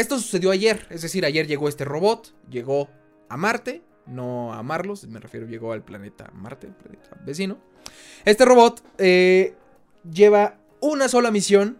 [0.00, 2.88] Esto sucedió ayer, es decir, ayer llegó este robot, llegó
[3.28, 7.58] a Marte, no a Marlos, me refiero, llegó al planeta Marte, planeta vecino.
[8.24, 9.54] Este robot eh,
[10.10, 11.76] lleva una sola misión,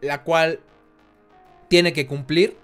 [0.00, 0.60] la cual
[1.68, 2.56] tiene que cumplir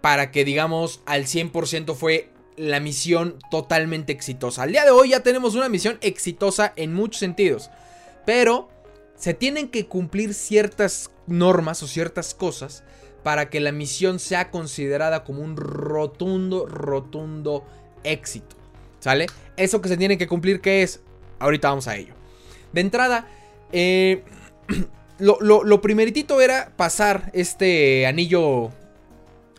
[0.00, 4.64] para que digamos al 100% fue la misión totalmente exitosa.
[4.64, 7.70] Al día de hoy ya tenemos una misión exitosa en muchos sentidos,
[8.26, 8.70] pero
[9.14, 12.82] se tienen que cumplir ciertas normas o ciertas cosas
[13.28, 17.62] para que la misión sea considerada como un rotundo, rotundo
[18.02, 18.56] éxito.
[19.00, 19.26] ¿Sale?
[19.58, 21.00] Eso que se tiene que cumplir, ¿qué es?
[21.38, 22.14] Ahorita vamos a ello.
[22.72, 23.28] De entrada,
[23.70, 24.24] eh,
[25.18, 28.70] lo, lo, primeritito era pasar este anillo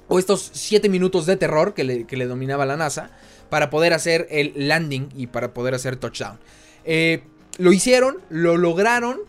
[0.07, 3.11] o estos 7 minutos de terror que le, dominaba la NASA
[3.51, 6.39] para poder hacer el landing y para poder hacer touchdown.
[6.85, 7.21] Eh,
[7.59, 9.19] lo hicieron, lo lograron.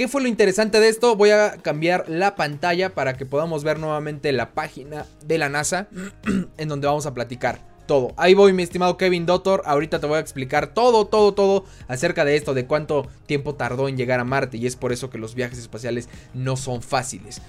[0.00, 1.14] ¿Qué fue lo interesante de esto?
[1.14, 5.88] Voy a cambiar la pantalla para que podamos ver nuevamente la página de la NASA
[6.56, 8.14] en donde vamos a platicar todo.
[8.16, 9.60] Ahí voy, mi estimado Kevin Doctor.
[9.66, 13.88] Ahorita te voy a explicar todo, todo, todo acerca de esto, de cuánto tiempo tardó
[13.88, 14.56] en llegar a Marte.
[14.56, 17.42] Y es por eso que los viajes espaciales no son fáciles.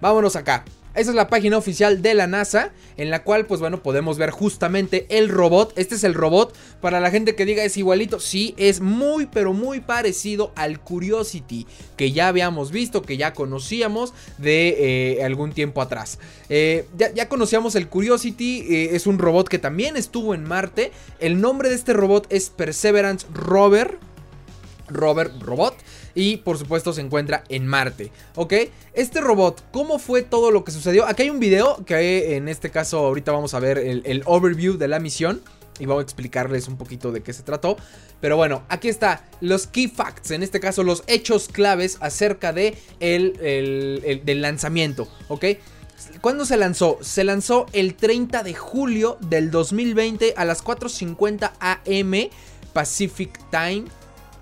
[0.00, 0.64] Vámonos acá.
[0.96, 4.30] Esa es la página oficial de la NASA, en la cual, pues bueno, podemos ver
[4.30, 5.74] justamente el robot.
[5.76, 6.56] Este es el robot.
[6.80, 11.66] Para la gente que diga es igualito, sí, es muy, pero muy parecido al Curiosity
[11.98, 16.18] que ya habíamos visto, que ya conocíamos de eh, algún tiempo atrás.
[16.48, 20.92] Eh, ya, conocíamos el Curiosity, eh, es un robot que también estuvo en Marte.
[21.20, 23.98] El nombre de este robot es Perseverance Rover.
[24.88, 25.74] Robert Robot
[26.16, 28.54] y por supuesto se encuentra en Marte, ¿ok?
[28.94, 31.06] Este robot, ¿cómo fue todo lo que sucedió?
[31.06, 34.88] Aquí hay un video que en este caso ahorita vamos a ver el, overview de
[34.88, 35.42] la misión
[35.78, 37.76] y voy a explicarles un poquito de qué se trató.
[38.22, 42.78] Pero bueno, aquí está los key facts, en este caso los hechos claves acerca de
[42.98, 45.44] el, del lanzamiento, ¿ok?
[46.22, 46.98] ¿Cuándo se lanzó?
[47.02, 52.30] Se lanzó el 30 de julio del 2020 a las 4.50 am
[52.72, 53.84] Pacific Time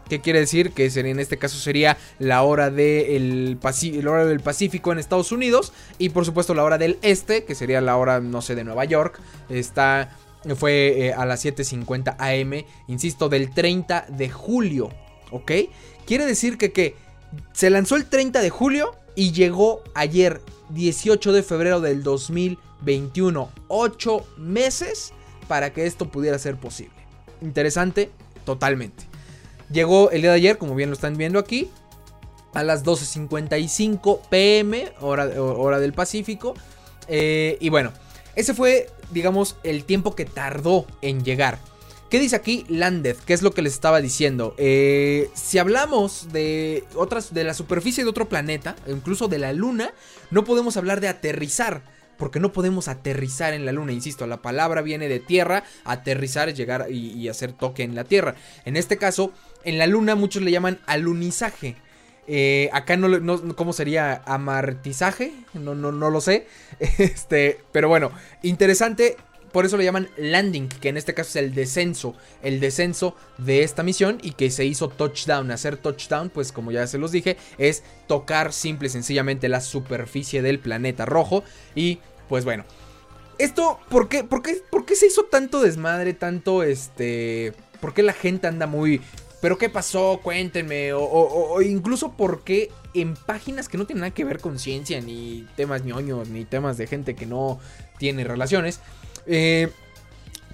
[0.08, 0.72] ¿Qué quiere decir?
[0.72, 5.72] Que en este caso sería la hora, del Pacífico en Estados Unidos.
[5.98, 8.84] Y por supuesto la hora del este, que sería la hora, no sé, de Nueva
[8.84, 9.20] York.
[9.48, 10.16] Está,
[10.56, 14.90] fue eh, a las 7.50 am, insisto, del 30 de julio.
[15.30, 15.52] ¿Ok?
[16.06, 16.96] Quiere decir que, que
[17.52, 23.50] se lanzó el 30 de julio y llegó ayer, 18 de febrero del 2021.
[23.68, 25.12] 8 meses
[25.48, 26.94] para que esto pudiera ser posible.
[27.40, 28.10] Interesante,
[28.44, 29.13] totalmente.
[29.74, 31.68] Llegó el día de ayer, como bien lo están viendo aquí,
[32.52, 36.54] a las 12.55 pm, hora, hora del Pacífico.
[37.08, 37.92] Eh, y bueno,
[38.36, 41.58] ese fue, digamos, el tiempo que tardó en llegar.
[42.08, 43.16] ¿Qué dice aquí Landed?
[43.26, 44.54] ¿Qué es lo que les estaba diciendo?
[44.58, 49.92] Eh, si hablamos de otras, de la superficie de otro planeta, incluso de la Luna,
[50.30, 51.82] no podemos hablar de aterrizar
[52.16, 53.92] porque no podemos aterrizar en la luna.
[53.92, 58.34] Insisto, la palabra viene de tierra, aterrizar es llegar y, hacer toque en la tierra.
[58.64, 59.32] En este caso,
[59.64, 61.76] en la luna muchos le llaman alunizaje.
[62.26, 64.22] Eh, acá no, ¿cómo sería?
[64.26, 65.32] ¿Amartizaje?
[65.52, 66.46] No, no, no lo sé.
[66.98, 69.16] Este, pero bueno, interesante.
[69.52, 73.62] Por eso le llaman landing, que en este caso es el descenso, el descenso de
[73.62, 75.52] esta misión y que se hizo touchdown.
[75.52, 80.42] Hacer touchdown, pues como ya se los dije, es tocar simple y sencillamente la superficie
[80.42, 81.44] del planeta rojo.
[81.76, 82.64] Y pues bueno,
[83.38, 87.52] esto, ¿por qué, por qué, por qué se hizo tanto desmadre, tanto este...
[87.80, 89.02] ¿Por qué la gente anda muy
[89.44, 90.20] pero ¿qué pasó?
[90.22, 90.94] Cuéntenme.
[90.94, 95.84] O, incluso porque en páginas que no tienen nada que ver con ciencia, ni temas
[95.84, 97.60] ñoños, ni temas de gente que no
[97.98, 98.80] tiene relaciones.
[99.26, 99.70] Eh,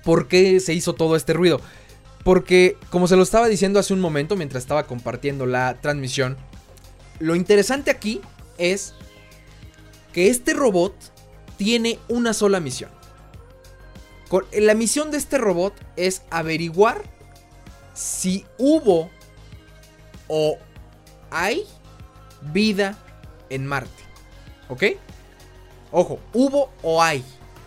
[0.02, 1.60] ¿Por qué se hizo todo este ruido?
[2.24, 6.36] Porque, como se lo estaba diciendo hace un momento mientras estaba compartiendo la transmisión,
[7.20, 8.20] lo interesante aquí
[8.58, 8.94] es
[10.12, 10.96] que este robot
[11.56, 12.90] tiene una sola misión.
[14.50, 17.19] La misión de este robot es averiguar
[18.00, 19.10] si hubo
[20.26, 20.56] o
[21.30, 21.66] hay
[22.52, 22.98] vida
[23.50, 24.02] en Marte.
[24.70, 24.84] ¿Ok?
[25.92, 27.22] Ojo, hubo o hay.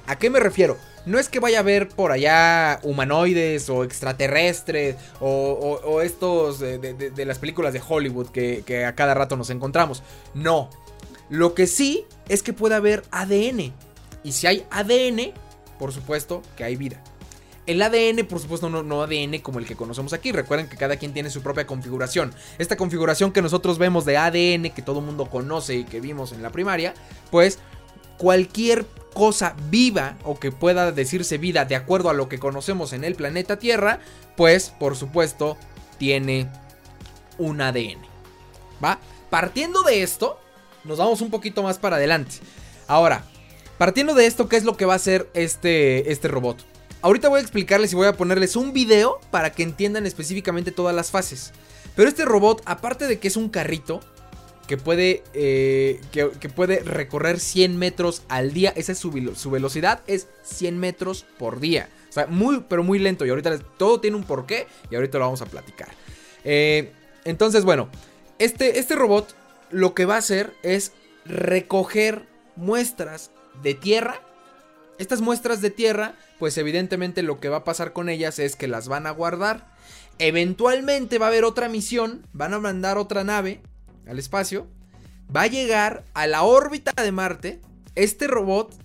[0.07, 0.77] ¿A qué me refiero?
[1.05, 7.37] No es que vaya a haber por allá humanoides o extraterrestres o, estos de, las
[7.37, 10.01] películas de Hollywood que, que a cada rato nos encontramos.
[10.33, 10.69] No.
[11.29, 13.73] Lo que sí es que puede haber ADN.
[14.23, 15.33] Y si hay ADN,
[15.77, 17.03] por supuesto que hay vida.
[17.65, 20.31] El ADN, por supuesto, no, ADN como el que conocemos aquí.
[20.31, 22.33] Recuerden que cada quien tiene su propia configuración.
[22.57, 26.41] Esta configuración que nosotros vemos de ADN, que todo mundo conoce y que vimos en
[26.43, 26.93] la primaria,
[27.31, 27.59] pues
[28.17, 33.03] cualquier cosa viva o que pueda decirse vida de acuerdo a lo que conocemos en
[33.03, 33.99] el planeta Tierra,
[34.35, 35.57] pues por supuesto
[35.97, 36.49] tiene
[37.37, 37.99] un ADN.
[38.83, 38.99] ¿Va?
[39.29, 40.37] Partiendo de esto,
[40.83, 42.35] nos vamos un poquito más para adelante.
[42.87, 43.23] Ahora,
[43.77, 46.72] partiendo de esto, ¿qué es lo que va a hacer este, este robot?
[47.03, 50.95] Ahorita voy a explicarles y voy a ponerles un video para que entiendan específicamente todas
[50.95, 51.51] las fases.
[51.97, 53.99] Pero este robot, aparte de que es un carrito,
[54.67, 58.71] que puede, eh, que, puede recorrer 100 metros al día.
[58.77, 61.89] Esa es su, velocidad, es 100 metros por día.
[62.09, 63.25] O sea, muy, pero muy lento.
[63.25, 65.89] Y ahorita todo tiene un porqué y ahorita lo vamos a platicar.
[66.45, 66.93] Eh,
[67.25, 67.89] entonces, bueno,
[68.39, 69.35] este, este robot
[69.71, 70.93] lo que va a hacer es
[71.25, 74.21] recoger muestras de tierra.
[74.99, 78.67] Estas muestras de tierra, pues evidentemente lo que va a pasar con ellas es que
[78.67, 79.71] las van a guardar.
[80.19, 83.61] Eventualmente va a haber otra misión, van a mandar otra nave
[84.07, 84.67] al espacio,
[85.35, 87.61] va a llegar a la órbita de Marte.
[87.95, 88.75] Este robot,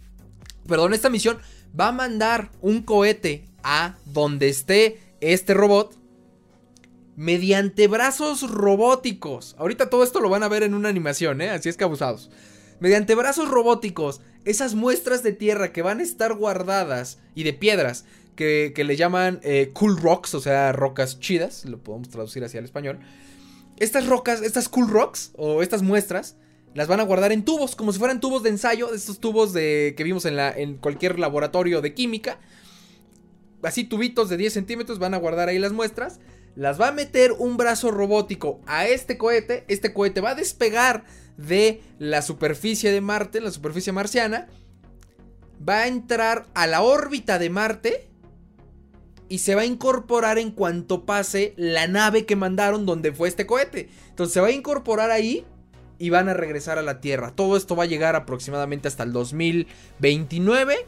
[0.66, 1.38] perdón, esta misión
[1.78, 5.94] va a mandar un cohete a donde esté este robot
[7.16, 9.56] mediante brazos robóticos.
[9.58, 11.50] Ahorita todo esto lo van a ver en una animación, ¿eh?
[11.50, 12.31] así es que abusados.
[12.81, 18.04] Mediante brazos robóticos, esas muestras de tierra que van a estar guardadas y de piedras
[18.36, 22.64] que, le llaman eh, cool rocks, o sea, rocas chidas, lo podemos traducir así al
[22.64, 23.00] español
[23.80, 26.36] estas rocas, estas cool rocks o estas muestras,
[26.74, 29.94] las van a guardar en tubos, como si fueran tubos de ensayo, estos tubos de,
[29.96, 32.38] que vimos en, la, en cualquier laboratorio de química.
[33.62, 36.20] Así tubitos de 10 centímetros van a guardar ahí las muestras.
[36.54, 39.64] Las va a meter un brazo robótico a este cohete.
[39.68, 41.04] Este cohete va a despegar
[41.38, 44.49] de la superficie de Marte, la superficie marciana.
[45.67, 48.08] Va a entrar a la órbita de Marte
[49.29, 53.46] y se va a incorporar en cuanto pase la nave que mandaron donde fue este
[53.46, 53.88] cohete.
[54.11, 55.46] Entonces se va a incorporar ahí
[55.99, 57.32] y van a regresar a la Tierra.
[57.35, 60.87] Todo esto va a llegar aproximadamente hasta el 2029.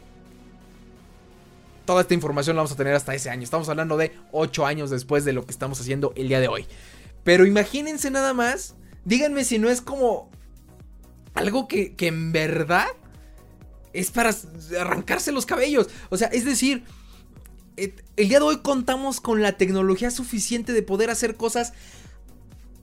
[1.85, 3.43] Toda esta información la vamos a tener hasta ese año.
[3.43, 6.65] Estamos hablando de 8 años después de lo que estamos haciendo el día de hoy.
[7.23, 8.75] Pero imagínense nada más.
[9.03, 10.29] Díganme si no es como
[11.33, 12.87] algo que, que en verdad
[13.93, 14.33] es para
[14.79, 15.89] arrancarse los cabellos.
[16.09, 16.83] O sea, es decir
[17.77, 21.73] el día de hoy contamos con la tecnología suficiente de poder hacer cosas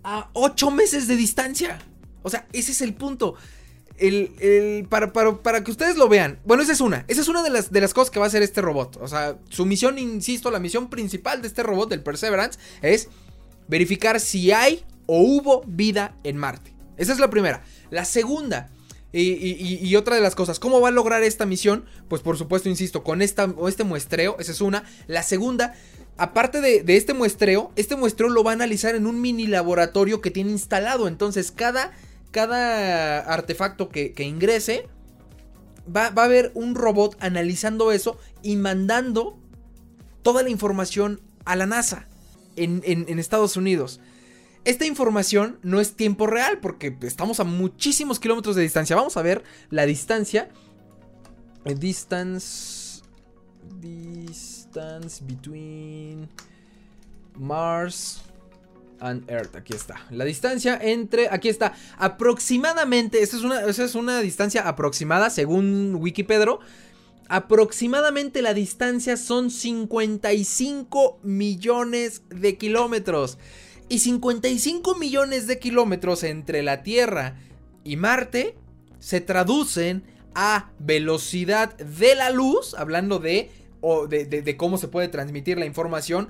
[0.03, 1.79] a 8 meses de distancia.
[2.23, 3.35] O sea, ese es el punto.
[3.97, 6.39] El, para, para, que ustedes lo vean.
[6.45, 7.05] Bueno, esa es una.
[7.09, 8.99] Esa es una de las, de las cosas que va a hacer este robot.
[9.01, 13.09] O sea, su misión, insisto, la misión principal de este robot, del Perseverance, es
[13.67, 16.73] verificar si hay o hubo vida en Marte.
[16.97, 17.63] Esa es la primera.
[17.91, 18.71] La segunda
[19.11, 21.85] y, otra de las cosas, ¿cómo va a lograr esta misión?
[22.09, 24.85] Pues por supuesto, insisto, con esta, este muestreo, esa es una.
[25.07, 25.75] La segunda,
[26.19, 30.31] aparte de, este muestreo, este muestreo lo va a analizar en un mini laboratorio que
[30.31, 31.09] tiene instalado.
[31.09, 31.93] Entonces, cada,
[32.33, 34.87] cada artefacto que, ingrese,
[35.85, 39.39] va, va, a haber un robot analizando eso y mandando
[40.23, 42.07] toda la información a la NASA
[42.57, 44.01] en, en Estados Unidos.
[44.65, 48.97] Esta información no es tiempo real porque estamos a muchísimos kilómetros de distancia.
[48.97, 50.51] Vamos a ver la distancia.
[51.65, 53.03] Distance.
[53.81, 56.29] Distance between
[57.35, 58.23] Mars
[59.01, 59.57] and Earth.
[59.57, 60.07] Aquí está.
[60.11, 61.29] La distancia entre.
[61.31, 61.75] Aquí está.
[61.97, 63.23] Aproximadamente.
[63.23, 66.59] Esta es una, es una distancia aproximada según Wikipedia.
[67.29, 73.37] Aproximadamente la distancia son 55 millones de kilómetros
[73.89, 77.37] y 55 millones de kilómetros entre la Tierra
[77.85, 78.57] y Marte
[78.99, 80.05] se traducen
[80.35, 83.51] a velocidad de la luz, hablando de,
[84.09, 86.29] de, cómo se puede transmitir la información.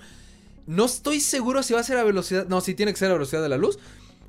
[0.67, 3.15] No estoy seguro si va a ser a velocidad, no, si tiene que ser a
[3.15, 3.79] velocidad de la luz.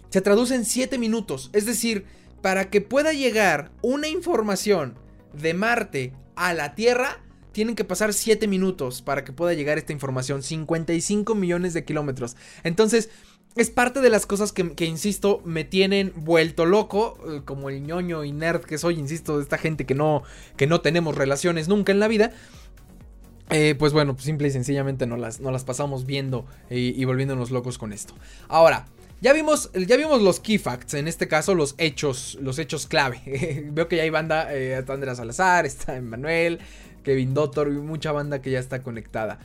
[0.09, 2.05] Se traduce en 7 minutos, es decir,
[2.41, 4.95] para que pueda llegar una información
[5.33, 7.21] de Marte a la Tierra,
[7.51, 10.43] tienen que pasar 7 minutos para que pueda llegar esta información.
[10.43, 12.35] 55 millones de kilómetros.
[12.63, 13.09] Entonces,
[13.55, 17.17] es parte de las cosas que, insisto, me tienen vuelto loco.
[17.29, 20.23] Eh, como el ñoño y nerd que soy, insisto, de esta gente que no,
[20.55, 22.31] que no tenemos relaciones nunca en la vida.
[23.49, 27.93] Eh, pues bueno, simple y sencillamente no las, las pasamos viendo y, volviéndonos locos con
[27.93, 28.13] esto.
[28.47, 28.87] Ahora,
[29.21, 33.65] ya vimos, ya vimos los key facts, en este caso los hechos, los hechos clave.
[33.71, 36.59] Veo que ya hay banda, eh, está Andrea Salazar, está Emmanuel,
[37.03, 39.39] Kevin Dottor y mucha banda que ya está conectada.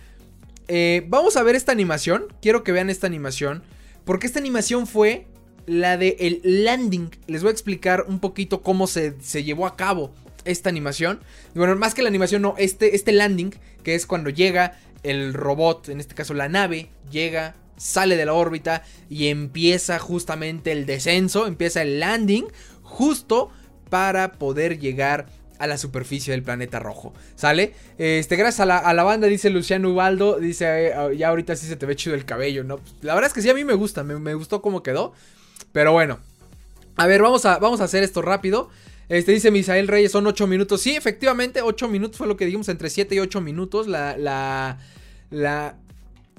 [0.68, 2.26] Eh, vamos a ver esta animación.
[2.40, 3.62] Quiero que vean esta animación.
[4.04, 5.26] Porque esta animación fue
[5.66, 7.10] la de el landing.
[7.26, 10.12] Les voy a explicar un poquito cómo se, llevó a cabo
[10.44, 11.20] esta animación.
[11.54, 15.88] Bueno, más que la animación, no, este, este landing, que es cuando llega el robot,
[15.88, 21.46] en este caso la nave, llega, sale de la órbita y empieza justamente el descenso,
[21.46, 22.44] empieza el landing,
[22.82, 23.50] justo
[23.88, 25.26] para poder llegar
[25.58, 27.12] a la superficie del planeta rojo.
[27.36, 27.74] ¿Sale?
[27.98, 30.38] Este, gracias a la, banda, dice Luciano Ubaldo.
[30.38, 32.80] Dice, ya ahorita sí se te ve chido el cabello, ¿no?
[33.02, 35.12] La verdad es que sí, a mí me gusta, me, gustó cómo quedó.
[35.72, 36.18] Pero bueno.
[36.96, 38.70] A ver, vamos a, vamos a hacer esto rápido.
[39.08, 40.80] Este dice Misael Reyes, son 8 minutos.
[40.80, 43.88] Sí, efectivamente, 8 minutos fue lo que dijimos, entre 7 y 8 minutos.
[43.88, 44.78] La, la,
[45.30, 45.76] la,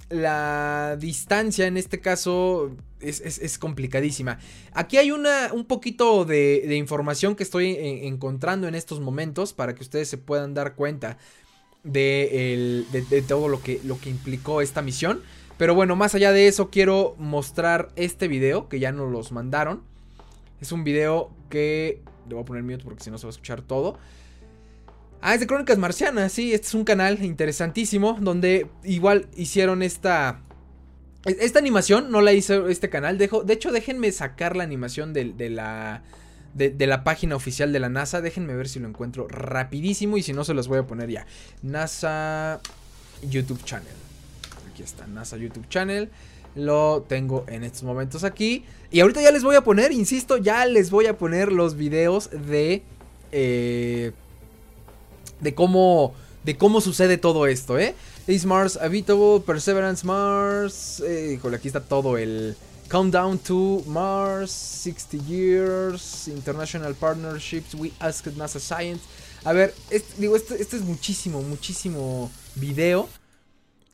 [0.10, 2.72] la distancia en este caso
[3.10, 4.40] es, complicadísima.
[4.74, 9.84] Aquí hay una, un poquito de, información que estoy encontrando en estos momentos para que
[9.84, 11.18] ustedes se puedan dar cuenta
[11.84, 15.22] de, de, todo lo que, lo que implicó esta misión.
[15.58, 19.84] Pero bueno, más allá de eso, quiero mostrar este video que ya nos los mandaron.
[20.60, 22.02] Es un video que...
[22.28, 23.98] Le voy a poner mute porque si no se va a escuchar todo.
[25.22, 30.42] Ah, es de Crónicas Marcianas, sí, este es un canal interesantísimo donde igual hicieron esta...
[31.26, 36.04] Esta animación no la hizo este canal, de hecho déjenme sacar la animación de, la...
[36.54, 38.22] De, la página oficial de la NASA.
[38.22, 41.26] Déjenme ver si lo encuentro rapidísimo y si no se los voy a poner ya.
[41.64, 42.62] NASA
[43.24, 43.88] YouTube Channel.
[44.72, 46.10] Aquí está, NASA YouTube Channel.
[46.56, 48.64] Lo tengo en estos momentos aquí.
[48.92, 52.30] Y ahorita ya les voy a poner, insisto, ya les voy a poner los videos
[52.32, 52.84] de...
[53.32, 54.14] Eh,
[55.42, 56.14] de cómo,
[56.44, 57.96] de cómo sucede todo esto, ¿eh?
[58.28, 59.40] Is Mars habitable?
[59.42, 61.00] Perseverance Mars.
[61.02, 62.56] Eh, híjole, aquí está todo el
[62.90, 69.04] Countdown to Mars, 60 Years, International Partnerships, We Asked NASA Science.
[69.44, 73.08] A ver, este, digo, este, este, es muchísimo, muchísimo video.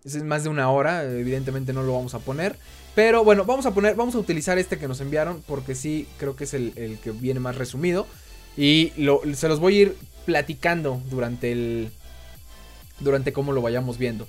[0.05, 2.57] Es más de una hora, evidentemente no lo vamos a poner.
[2.95, 6.37] Pero bueno, vamos a poner, vamos a utilizar este que nos enviaron porque sí, creo
[6.37, 8.07] que es el, que viene más resumido.
[8.55, 8.93] Y
[9.33, 11.91] se los voy a ir platicando durante el.
[13.01, 14.27] Durante cómo lo vayamos viendo.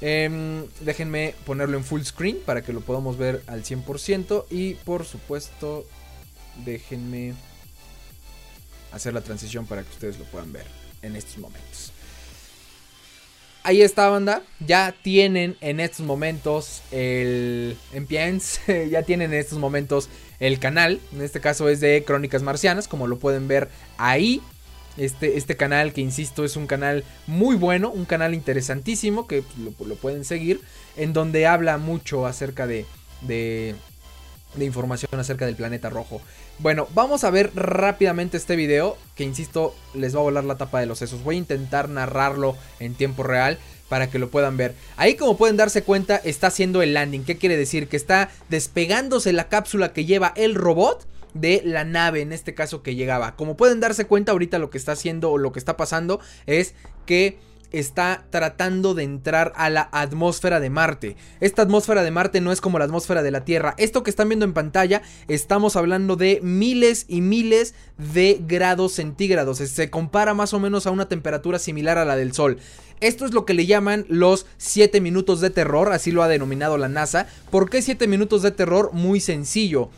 [0.00, 4.46] Em, déjenme ponerlo en full screen para que lo podamos ver al 100%.
[4.50, 5.86] Y por supuesto,
[6.64, 7.34] déjenme
[8.92, 10.66] hacer la transición para que ustedes lo puedan ver
[11.02, 11.92] en estos momentos.
[13.68, 14.42] Ahí está, banda.
[14.60, 17.76] Ya tienen en estos momentos el.
[17.92, 18.08] En
[18.90, 20.08] ya tienen en estos momentos
[20.40, 21.00] el canal.
[21.12, 24.40] En este caso es de Crónicas Marcianas, como lo pueden ver ahí.
[24.98, 29.94] Este, este canal que insisto es un canal muy bueno, un canal interesantísimo que lo,
[29.94, 30.60] pueden seguir,
[30.96, 32.84] en donde habla mucho acerca de,
[33.22, 33.74] de,
[34.56, 36.20] de, información acerca del planeta rojo.
[36.58, 40.80] Bueno, vamos a ver rápidamente este video que insisto les va a volar la tapa
[40.80, 41.22] de los sesos.
[41.22, 44.74] Voy a intentar narrarlo en tiempo real para que lo puedan ver.
[44.96, 47.24] Ahí como pueden darse cuenta está haciendo el landing.
[47.24, 47.88] ¿Qué quiere decir?
[47.88, 52.82] Que está despegándose la cápsula que lleva el robot de la nave en este caso
[52.82, 53.36] que llegaba.
[53.36, 56.74] Como pueden darse cuenta ahorita lo que está haciendo o lo que está pasando es
[57.06, 57.38] que
[57.70, 61.16] está tratando de entrar a la atmósfera de Marte.
[61.40, 63.74] Esta atmósfera de Marte no es como la atmósfera de la Tierra.
[63.78, 69.58] Esto que están viendo en pantalla, estamos hablando de miles y miles de grados centígrados.
[69.58, 72.58] Se compara más o menos a una temperatura similar a la del Sol.
[73.00, 76.78] Esto es lo que le llaman los 7 minutos de terror, así lo ha denominado
[76.78, 77.28] la NASA.
[77.50, 78.90] ¿Por qué 7 minutos de terror?
[78.92, 79.90] Muy sencillo.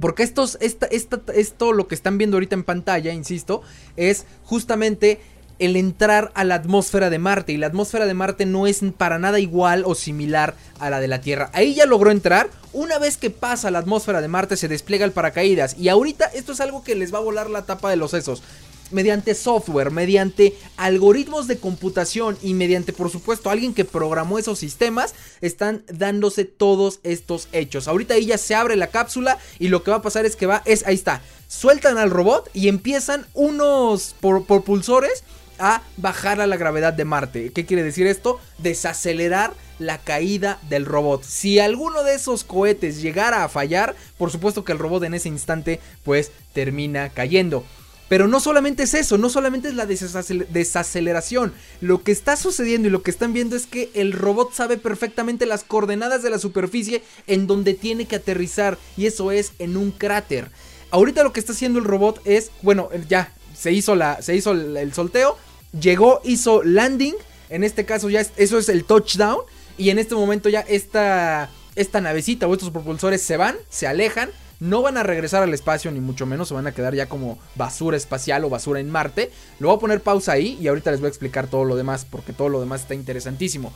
[0.00, 3.62] Porque estos, esto lo que están viendo ahorita en pantalla, insisto,
[3.96, 5.20] es justamente
[5.60, 7.52] el entrar a la atmósfera de Marte.
[7.52, 11.08] Y la atmósfera de Marte no es para nada igual o similar a la de
[11.08, 11.50] la Tierra.
[11.52, 12.48] Ahí ya logró entrar.
[12.72, 15.76] Una vez que pasa la atmósfera de Marte se despliega el paracaídas.
[15.78, 18.42] Y ahorita esto es algo que les va a volar la tapa de los sesos
[18.90, 25.14] mediante software, mediante algoritmos de computación y mediante, por supuesto, alguien que programó esos sistemas,
[25.40, 27.88] están dándose todos estos hechos.
[27.88, 30.46] Ahorita ahí ya se abre la cápsula y lo que va a pasar es que
[30.46, 35.24] va, es, ahí está, sueltan al robot y empiezan unos propulsores
[35.60, 37.52] a bajar a la gravedad de Marte.
[37.52, 38.40] ¿Qué quiere decir esto?
[38.58, 41.22] Desacelerar la caída del robot.
[41.22, 45.28] Si alguno de esos cohetes llegara a fallar, por supuesto que el robot en ese
[45.28, 47.64] instante pues termina cayendo.
[48.10, 51.52] Pero no solamente es eso, no solamente es la desaceleración.
[51.80, 55.46] Lo que está sucediendo y lo que están viendo es que el robot sabe perfectamente
[55.46, 58.78] las coordenadas de la superficie en donde tiene que aterrizar.
[58.96, 60.48] Y eso es en un cráter.
[60.90, 64.50] Ahorita lo que está haciendo el robot es, bueno, ya se hizo, la, se hizo
[64.50, 65.38] el, solteo,
[65.80, 67.14] llegó, hizo landing.
[67.48, 69.38] En este caso ya eso es el touchdown.
[69.78, 74.30] Y en este momento ya esta, esta navecita o estos propulsores se van, se alejan
[74.60, 77.38] no van a regresar al espacio, ni mucho menos se van a quedar ya como
[77.56, 79.30] basura espacial o basura en Marte.
[79.58, 82.06] Lo voy a poner pausa ahí y ahorita les voy a explicar todo lo demás,
[82.08, 83.72] porque todo lo demás está interesantísimo.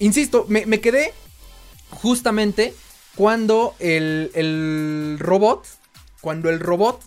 [0.00, 1.14] Insisto, me, quedé
[1.90, 2.74] justamente
[3.14, 5.66] cuando el, robot,
[6.20, 7.00] cuando el robot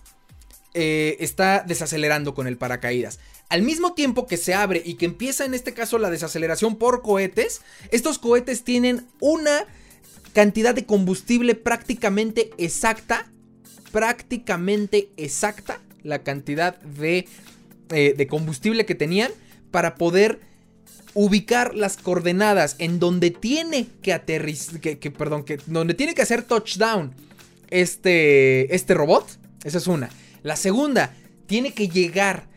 [0.72, 3.18] eh, está desacelerando con el paracaídas.
[3.50, 7.02] Al mismo tiempo que se abre y que empieza en este caso la desaceleración por
[7.02, 9.66] cohetes, estos cohetes tienen una
[10.34, 13.30] cantidad de combustible prácticamente exacta,
[13.92, 17.26] prácticamente exacta, la cantidad de,
[17.90, 19.30] eh, de combustible que tenían
[19.70, 20.40] para poder
[21.14, 26.42] ubicar las coordenadas en donde tiene que aterrizar, que, perdón, que donde tiene que hacer
[26.42, 27.14] touchdown
[27.70, 29.26] este, este robot.
[29.62, 30.10] Esa es una.
[30.42, 31.14] La segunda,
[31.46, 32.48] tiene que llegar.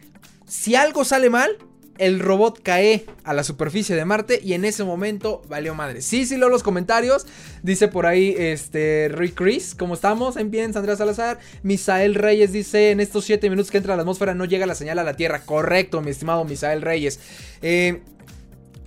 [0.48, 1.58] Si algo sale mal,
[1.98, 6.02] el robot cae a la superficie de Marte y en ese momento valió madre.
[6.02, 7.26] Sí, sí leo los comentarios.
[7.64, 10.38] Dice por ahí este Rick Chris, ¿cómo estamos?
[10.38, 11.40] En bien, Andrea Salazar.
[11.64, 14.76] Misael Reyes dice, en estos 7 minutos que entra a la atmósfera no llega la
[14.76, 15.42] señal a la Tierra.
[15.42, 17.20] Correcto, mi estimado Misael Reyes.
[17.62, 18.02] Eh,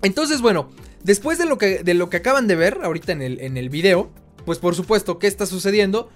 [0.03, 0.71] entonces, bueno,
[1.03, 3.69] después de lo, que, de lo que acaban de ver ahorita en el, en el
[3.69, 4.11] video,
[4.45, 6.11] pues por supuesto, ¿qué está sucediendo?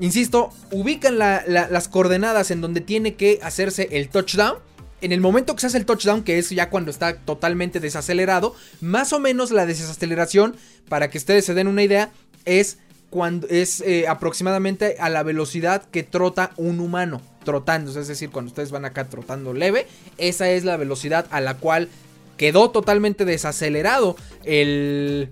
[0.00, 4.58] Insisto, ubican las coordenadas en donde tiene que hacerse el touchdown
[5.00, 8.54] en el momento que se hace el touchdown, que es ya cuando está totalmente desacelerado,
[8.80, 10.56] más o menos la desaceleración,
[10.88, 12.10] para que ustedes se den una idea,
[12.44, 12.78] es
[13.10, 18.50] cuando es eh, aproximadamente a la velocidad que trota un humano trotando, es decir, cuando
[18.50, 19.86] ustedes van acá trotando leve,
[20.18, 21.88] esa es la velocidad a la cual
[22.36, 25.30] quedó totalmente desacelerado el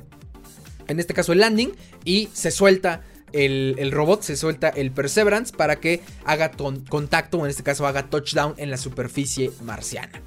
[0.89, 1.73] en este caso el landing
[2.05, 3.03] y se suelta
[3.33, 6.51] el, robot se suelta el Perseverance para que haga
[6.89, 10.23] contacto, o en este caso haga touchdown en la superficie marciana.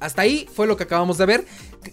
[0.00, 1.44] Hasta ahí fue lo que acabamos de ver.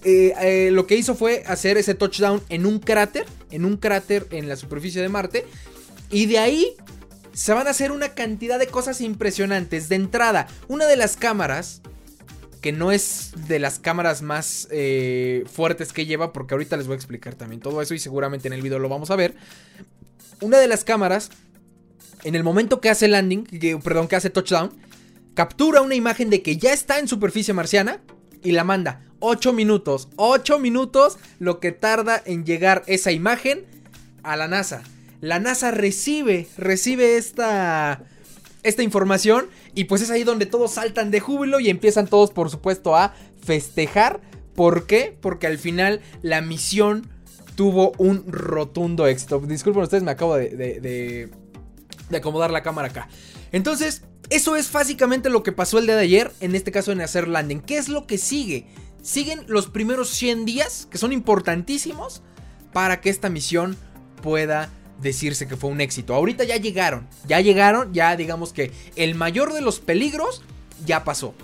[0.03, 4.27] Eh, eh, lo que hizo fue hacer ese touchdown en un cráter, en un cráter
[4.31, 5.45] en la superficie de Marte.
[6.09, 6.75] Y de ahí
[7.33, 9.89] se van a hacer una cantidad de cosas impresionantes.
[9.89, 11.81] De entrada, una de las cámaras,
[12.61, 16.93] que no es de las cámaras más eh, fuertes que lleva, porque ahorita les voy
[16.93, 19.35] a explicar también todo eso y seguramente en el video lo vamos a ver
[20.43, 21.29] una de las cámaras,
[22.23, 23.45] en el momento que hace landing,
[23.83, 24.71] perdón, que hace touchdown,
[25.33, 28.01] captura una imagen de que ya está en superficie marciana
[28.43, 29.05] y la manda.
[29.19, 33.65] 8 minutos, 8 minutos lo que tarda en llegar esa imagen
[34.21, 34.83] a la NASA.
[35.21, 38.03] La NASA recibe, recibe esta,
[38.63, 42.49] esta información y pues es ahí donde todos saltan de júbilo y empiezan todos por
[42.49, 44.19] supuesto a festejar.
[44.55, 45.17] ¿Por qué?
[45.21, 47.09] Porque al final la misión
[47.55, 49.39] tuvo un rotundo éxito.
[49.39, 51.29] Disculpen ustedes, me acabo de, de,
[52.17, 53.07] acomodar la cámara acá.
[53.51, 57.01] Entonces, eso es básicamente lo que pasó el día de ayer, en este caso en
[57.01, 57.61] hacer landing.
[57.61, 58.67] ¿Qué es lo que sigue?
[59.01, 62.23] Siguen los primeros 100 días, que son importantísimos,
[62.71, 63.77] para que esta misión
[64.21, 64.69] pueda
[65.01, 66.15] decirse que fue un éxito.
[66.15, 70.41] Ahorita ya llegaron, ya llegaron, ya digamos que el mayor de los peligros
[70.85, 71.35] ya pasó.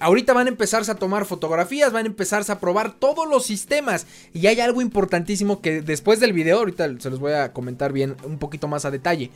[0.00, 4.06] Ahorita van a empezarse a tomar fotografías, van a empezarse a probar todos los sistemas.
[4.32, 8.16] Y hay algo importantísimo que después del video, ahorita se los voy a comentar bien
[8.24, 9.30] un poquito más a detalle.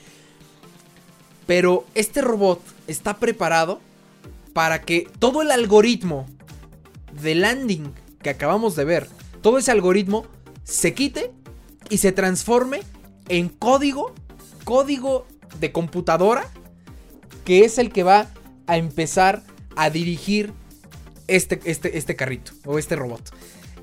[1.47, 3.79] Pero este robot está preparado
[4.55, 6.25] para que todo el algoritmo
[7.23, 9.09] de landing que acabamos de ver,
[9.43, 10.25] todo ese algoritmo
[10.63, 11.31] se quite
[11.91, 12.81] y se transforme
[13.29, 14.15] en código,
[14.65, 15.27] código
[15.61, 16.49] de computadora,
[17.45, 18.31] que es el que va
[18.67, 19.43] a empezar
[19.77, 20.53] a dirigir
[21.29, 23.23] este, este, este carrito o este robot.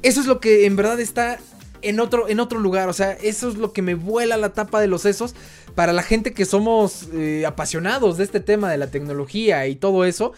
[0.02, 1.40] Eso es lo que en verdad está
[1.82, 2.90] en otro, en otro lugar.
[2.90, 5.36] O sea, eso es lo que me vuela la tapa de los sesos
[5.76, 10.06] para la gente que somos eh, apasionados de este tema de la tecnología y todo
[10.06, 10.34] eso.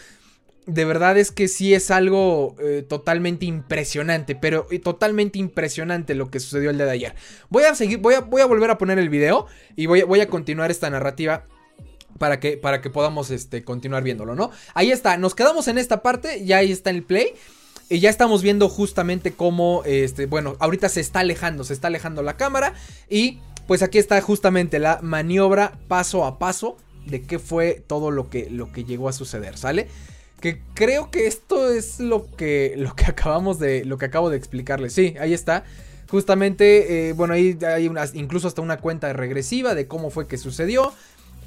[0.65, 6.31] De verdad es que sí es algo eh, totalmente impresionante, pero eh, totalmente impresionante lo
[6.31, 7.15] que sucedió el día de ayer.
[7.49, 10.21] Voy a seguir, voy a, voy a volver a poner el video y voy, voy
[10.21, 11.45] a continuar esta narrativa
[12.17, 14.51] para que, para que podamos este, continuar viéndolo, ¿no?
[14.73, 17.33] Ahí está, nos quedamos en esta parte, ya ahí está el play.
[17.89, 22.23] Y ya estamos viendo justamente cómo, este, bueno, ahorita se está alejando, se está alejando
[22.23, 22.73] la cámara.
[23.09, 28.29] Y pues aquí está justamente la maniobra paso a paso de qué fue todo lo
[28.29, 29.87] que, lo que llegó a suceder, ¿sale?
[30.39, 34.37] Que creo que esto es lo que, lo que acabamos de, lo que acabo de
[34.37, 34.93] explicarles.
[34.93, 35.63] Sí, ahí está.
[36.09, 40.93] Justamente, eh, bueno, ahí hay incluso hasta una cuenta regresiva de cómo fue que sucedió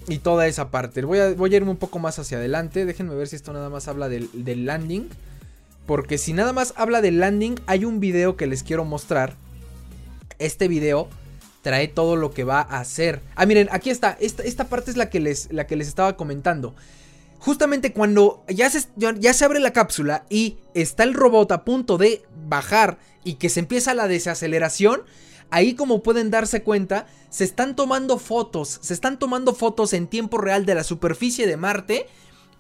[0.09, 1.03] y toda esa parte.
[1.03, 2.85] Voy a, voy a irme un poco más hacia adelante.
[2.85, 4.31] Déjenme ver si esto nada más habla del,
[4.66, 5.09] landing.
[5.87, 9.35] Porque si nada más habla del landing, hay un video que les quiero mostrar.
[10.38, 11.09] Este video
[11.62, 13.21] trae todo lo que va a hacer.
[13.35, 14.16] Ah, miren, aquí está.
[14.21, 16.75] Esta, esta parte es la que, les, la que les estaba comentando.
[17.38, 21.99] Justamente cuando ya se, ya se abre la cápsula y está el robot a punto
[21.99, 25.03] de bajar y que se empieza la desaceleración,
[25.51, 30.39] Ahí como pueden darse cuenta, se están tomando fotos, se están tomando fotos en tiempo
[30.39, 32.09] real de la superficie de Marte.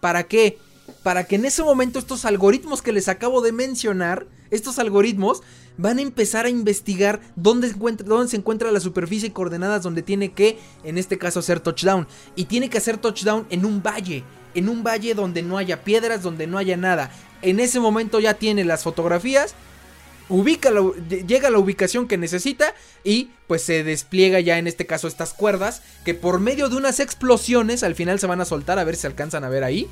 [0.00, 0.58] ¿Para qué?
[1.02, 5.42] Para que en ese momento estos algoritmos que les acabo de mencionar, estos algoritmos
[5.78, 7.72] van a empezar a investigar dónde,
[8.04, 12.06] dónde se encuentra la superficie y coordenadas donde tiene que, en este caso, hacer touchdown.
[12.36, 16.22] Y tiene que hacer touchdown en un valle, en un valle donde no haya piedras,
[16.22, 17.10] donde no haya nada.
[17.42, 19.54] En ese momento ya tiene las fotografías
[20.28, 20.70] ubica
[21.08, 25.34] llega a la ubicación que necesita y pues se despliega ya en este caso estas
[25.34, 28.96] cuerdas que por medio de unas explosiones al final se van a soltar a ver
[28.96, 29.88] si alcanzan a ver ahí.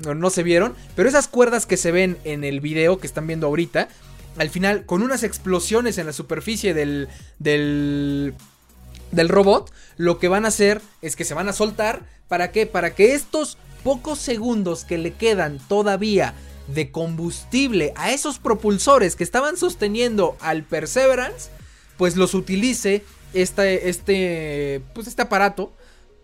[0.00, 3.28] No, no se vieron, pero esas cuerdas que se ven en el video que están
[3.28, 3.88] viendo ahorita,
[4.36, 8.34] al final con unas explosiones en la superficie del del
[9.12, 12.66] del robot, lo que van a hacer es que se van a soltar, ¿para qué?
[12.66, 16.34] Para que estos pocos segundos que le quedan todavía
[16.68, 21.50] de combustible a esos propulsores que estaban sosteniendo al Perseverance,
[21.96, 25.72] pues los utilice este, este, pues este aparato.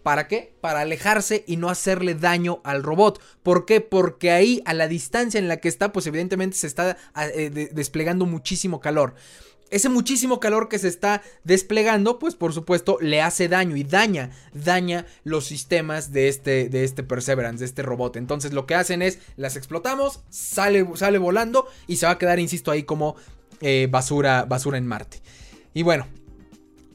[0.03, 0.55] ¿Para qué?
[0.63, 3.21] Para alejarse y no hacerle daño al robot.
[3.43, 3.83] ¿Por qué?
[3.83, 6.97] Porque ahí, a la distancia en la que está, pues evidentemente se está
[7.35, 9.15] eh, desplegando muchísimo calor
[9.71, 14.31] ese muchísimo calor que se está desplegando, pues por supuesto le hace daño y daña,
[14.53, 18.17] daña los sistemas de este, de este Perseverance, de este robot.
[18.17, 22.39] Entonces lo que hacen es, las explotamos, sale, sale volando y se va a quedar,
[22.39, 23.17] insisto, ahí como
[23.61, 25.23] eh, basura, basura en Marte.
[25.73, 26.07] Y bueno,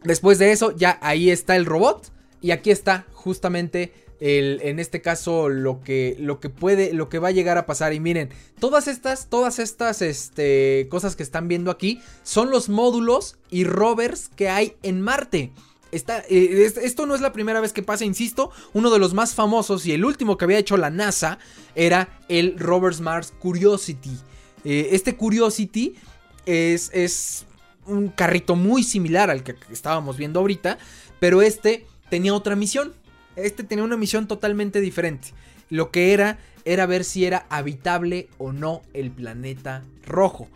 [0.03, 2.11] después de eso ya ahí está el robot
[2.41, 7.29] y aquí está justamente en este caso lo que, lo que puede, lo que va
[7.29, 7.93] a llegar a pasar.
[7.93, 13.37] Y miren, todas estas, todas estas este, cosas que están viendo aquí son los módulos
[13.49, 15.51] y rovers que hay en Marte.
[15.91, 18.51] Eh, esto no es la primera vez que pasa, insisto.
[18.73, 21.39] Uno de los más famosos y el último que había hecho la NASA
[21.73, 24.17] era el Rovers Mars Curiosity.
[24.63, 25.95] Eh, este Curiosity
[26.45, 27.45] es, es
[27.85, 30.77] un carrito muy similar al que estábamos viendo ahorita,
[31.19, 32.93] pero este tenía otra misión.
[33.35, 35.29] Este tenía una misión totalmente diferente.
[35.69, 40.47] Lo que era era ver si era habitable o no el planeta rojo.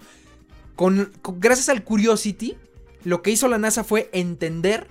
[0.76, 2.58] Con, gracias al Curiosity,
[3.04, 4.88] lo que hizo la NASA fue entender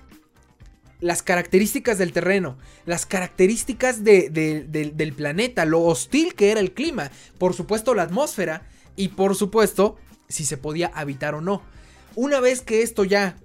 [1.01, 7.53] las características del terreno, las características del planeta, lo hostil que era el clima, por
[7.53, 9.97] supuesto la atmósfera y por supuesto
[10.27, 11.61] si se podía habitar o no.
[12.15, 13.37] Una vez que esto ya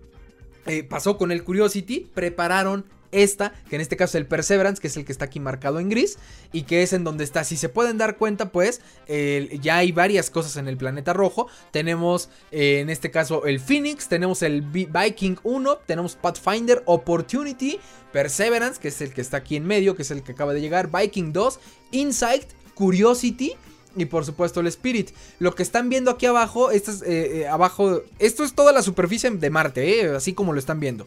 [0.66, 2.86] eh, pasó con el Curiosity, prepararon
[3.22, 5.80] esta, que en este caso es el Perseverance, que es el que está aquí marcado
[5.80, 6.18] en gris,
[6.52, 7.44] y que es en donde está.
[7.44, 8.80] Si se pueden dar cuenta, pues
[9.60, 11.48] ya hay varias cosas en el planeta rojo.
[11.70, 17.78] Tenemos eh, en este caso el Phoenix, tenemos el Viking 1, tenemos Pathfinder, Opportunity,
[18.12, 20.60] Perseverance, que es el que está aquí en medio, que es el que acaba de
[20.60, 21.58] llegar, Viking 2,
[21.92, 23.52] Insight, Curiosity.
[23.96, 25.10] Y por supuesto el Spirit.
[25.38, 28.82] Lo que están viendo aquí abajo, esto es, eh, eh, abajo, esto es toda la
[28.82, 31.06] superficie de Marte, así como lo están viendo.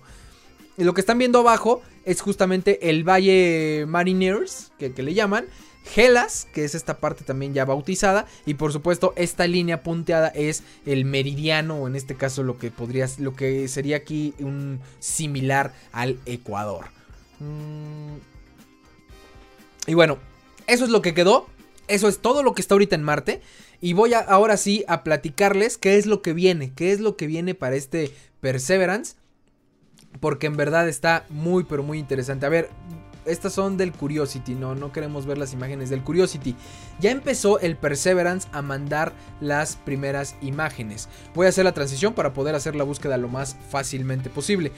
[0.78, 5.46] Lo que están viendo abajo es justamente el Valle Mariners, que, le llaman.
[5.84, 8.28] Gelas, que es esta parte también ya bautizada.
[8.46, 12.70] Y por supuesto, esta línea punteada es el meridiano, o en este caso lo que
[12.70, 16.86] podría, lo que sería aquí un similar al Ecuador.
[17.40, 18.18] Mm.
[19.88, 20.20] Y bueno,
[20.68, 21.48] eso es lo que quedó.
[21.88, 23.42] Eso es todo lo que está ahorita en Marte.
[23.82, 26.72] Y voy ahora sí a platicarles qué es lo que viene.
[26.76, 28.12] Qué es lo que viene para este
[28.42, 29.16] Perseverance
[30.20, 32.46] porque en verdad está muy pero muy interesante.
[32.46, 32.70] A ver,
[33.26, 36.56] estas son del Curiosity, no, no queremos ver las imágenes del Curiosity.
[37.00, 41.10] Ya empezó el Perseverance a mandar las primeras imágenes.
[41.36, 44.72] Voy a hacer la transición para poder hacer la búsqueda lo más fácilmente posible.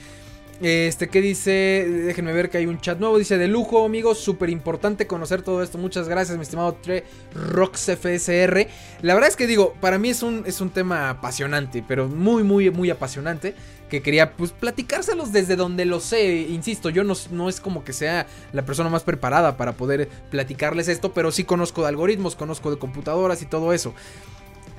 [0.60, 1.86] Este, ¿qué dice?
[1.88, 3.16] Déjenme ver que hay un chat nuevo.
[3.18, 5.78] Dice, de lujo, amigos, súper importante conocer todo esto.
[5.78, 8.66] Muchas gracias, mi estimado Tre RoxFSR.
[9.00, 12.42] La verdad es que digo, para mí es un, es un tema apasionante, pero muy,
[12.42, 13.54] muy, muy apasionante.
[13.90, 16.46] Que quería, pues, platicárselos desde donde lo sé.
[16.48, 20.88] Insisto, yo no, no es como que sea la persona más preparada para poder platicarles
[20.88, 23.92] esto, pero sí conozco de algoritmos, conozco de computadoras y todo eso.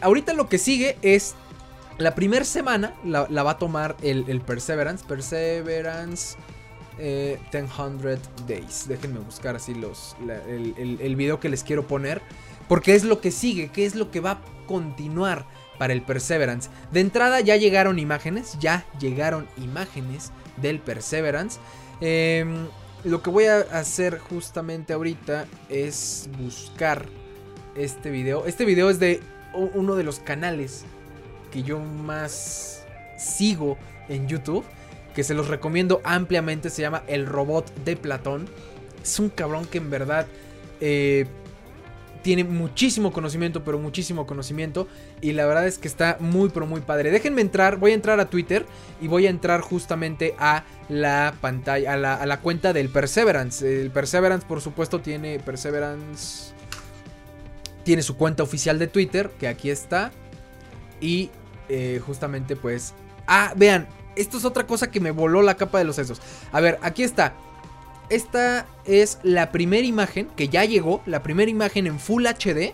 [0.01, 1.35] Ahorita lo que sigue es
[1.97, 5.05] la primera semana la, va a tomar el, Perseverance.
[5.05, 6.37] Perseverance
[6.97, 7.67] eh, 100
[8.47, 8.87] Days.
[8.87, 10.15] Déjenme buscar así los,
[10.47, 12.21] el, el, video que les quiero poner.
[12.67, 15.45] Porque es lo que sigue, qué es lo que va a continuar
[15.81, 16.69] para el Perseverance.
[16.91, 21.59] De entrada ya llegaron imágenes, ya llegaron imágenes del Perseverance.
[22.01, 22.67] Em,
[23.03, 27.07] lo que voy a hacer justamente ahorita es buscar
[27.75, 28.45] este video.
[28.45, 29.21] Este video es de
[29.55, 30.85] uno de los canales
[31.51, 32.85] que yo más
[33.17, 33.75] sigo
[34.07, 34.63] en YouTube,
[35.15, 38.47] que se los recomiendo ampliamente, se llama El Robot de Platón.
[39.01, 40.27] Es un cabrón que en verdad
[40.79, 41.25] eh,
[42.21, 44.87] tiene muchísimo conocimiento, pero muchísimo conocimiento.
[45.21, 47.11] Y la verdad es que está muy, pero muy padre.
[47.11, 48.65] Déjenme entrar, voy a entrar a Twitter
[49.01, 53.81] y voy a entrar justamente a la pantalla, a la, a la cuenta del Perseverance.
[53.81, 56.53] El Perseverance, por supuesto, tiene Perseverance.
[57.83, 60.11] Tiene su cuenta oficial de Twitter, que aquí está.
[60.99, 61.31] Y
[61.69, 62.93] eh, justamente pues...
[63.27, 66.21] Ah, vean, esto es otra cosa que me voló la capa de los sesos.
[66.51, 67.33] A ver, aquí está.
[68.11, 72.73] Esta es la primera imagen que ya llegó, la primera imagen en Full HD.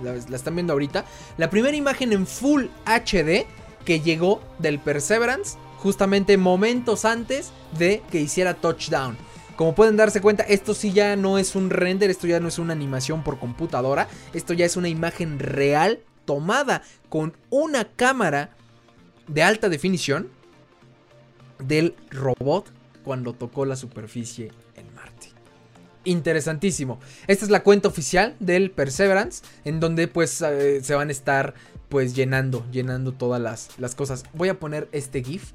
[0.00, 1.04] La, están viendo ahorita.
[1.38, 3.46] La primera imagen en Full HD
[3.84, 9.16] que llegó del Perseverance justamente momentos antes de que hiciera touchdown.
[9.56, 12.60] Como pueden darse cuenta, esto sí ya no es un render, esto ya no es
[12.60, 18.50] una animación por computadora, esto ya es una imagen real tomada con una cámara
[19.26, 20.28] de alta definición
[21.58, 22.75] del robot
[23.06, 25.28] cuando tocó la superficie en Marte.
[26.02, 26.98] interesantísimo.
[27.28, 31.54] Esta es la cuenta oficial del Perseverance, en donde pues eh, se van a estar
[31.88, 34.24] pues llenando, llenando todas las, las, cosas.
[34.34, 35.52] Voy a poner este GIF.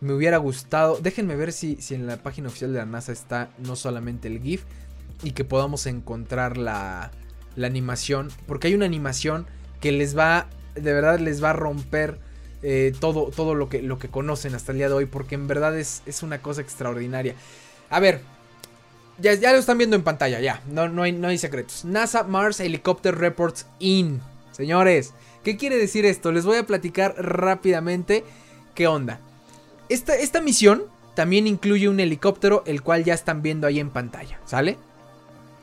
[0.00, 3.50] Me hubiera gustado, déjenme ver si, si en la página oficial de la NASA está
[3.58, 4.64] no solamente el GIF
[5.22, 7.12] y que podamos encontrar la,
[7.54, 9.46] la animación, porque hay una animación
[9.80, 12.18] que les va, de verdad les va a romper
[12.62, 15.48] eh, todo, todo lo, que, lo que conocen hasta el día de hoy, porque en
[15.48, 17.34] verdad es, es una cosa extraordinaria.
[17.90, 18.20] A ver,
[19.18, 20.62] ya, ya, lo están viendo en pantalla, ya.
[20.68, 21.84] No, no, hay, no hay secretos.
[21.84, 24.20] NASA Mars Helicopter Reports In.
[24.52, 26.32] Señores, ¿qué quiere decir esto?
[26.32, 28.24] Les voy a platicar rápidamente
[28.74, 29.20] qué onda.
[29.88, 34.40] Esta, esta misión también incluye un helicóptero, el cual ya están viendo ahí en pantalla,
[34.46, 34.78] ¿sale?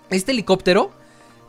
[0.10, 0.92] Este helicóptero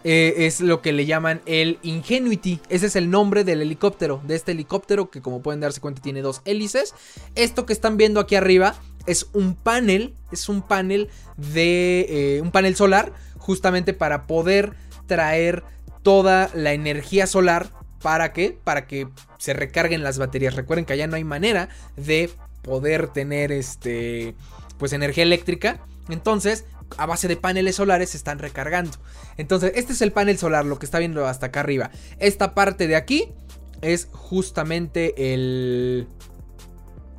[0.04, 2.60] eh, es lo que le llaman el Ingenuity.
[2.68, 6.22] Ese es el nombre del helicóptero, de este helicóptero que como pueden darse cuenta tiene
[6.22, 6.94] dos hélices.
[7.34, 8.74] Esto que están viendo aquí arriba
[9.06, 14.74] es un panel, es un panel de eh, un panel solar justamente para poder
[15.06, 15.64] traer
[16.02, 17.68] toda la energía solar
[18.02, 19.08] para que para que
[19.38, 20.54] se recarguen las baterías.
[20.54, 22.30] Recuerden que allá no hay manera de
[22.62, 24.34] poder tener este
[24.78, 25.80] pues energía eléctrica.
[26.08, 26.64] Entonces,
[26.96, 28.98] a base de paneles solares se están recargando.
[29.36, 31.90] Entonces, este es el panel solar, lo que está viendo hasta acá arriba.
[32.18, 33.28] Esta parte de aquí
[33.80, 36.06] es justamente el...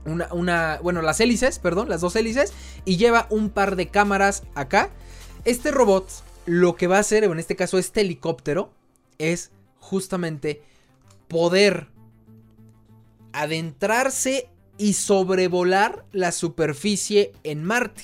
[0.04, 2.54] Una, una, bueno, las hélices, perdón, las dos hélices.
[2.86, 4.90] Y lleva un par de cámaras acá.
[5.46, 6.10] Este robot
[6.46, 8.74] lo que va a hacer, en este caso este helicóptero,
[9.18, 10.64] es justamente
[11.28, 11.88] poder
[13.34, 18.04] adentrarse y sobrevolar la superficie en Marte.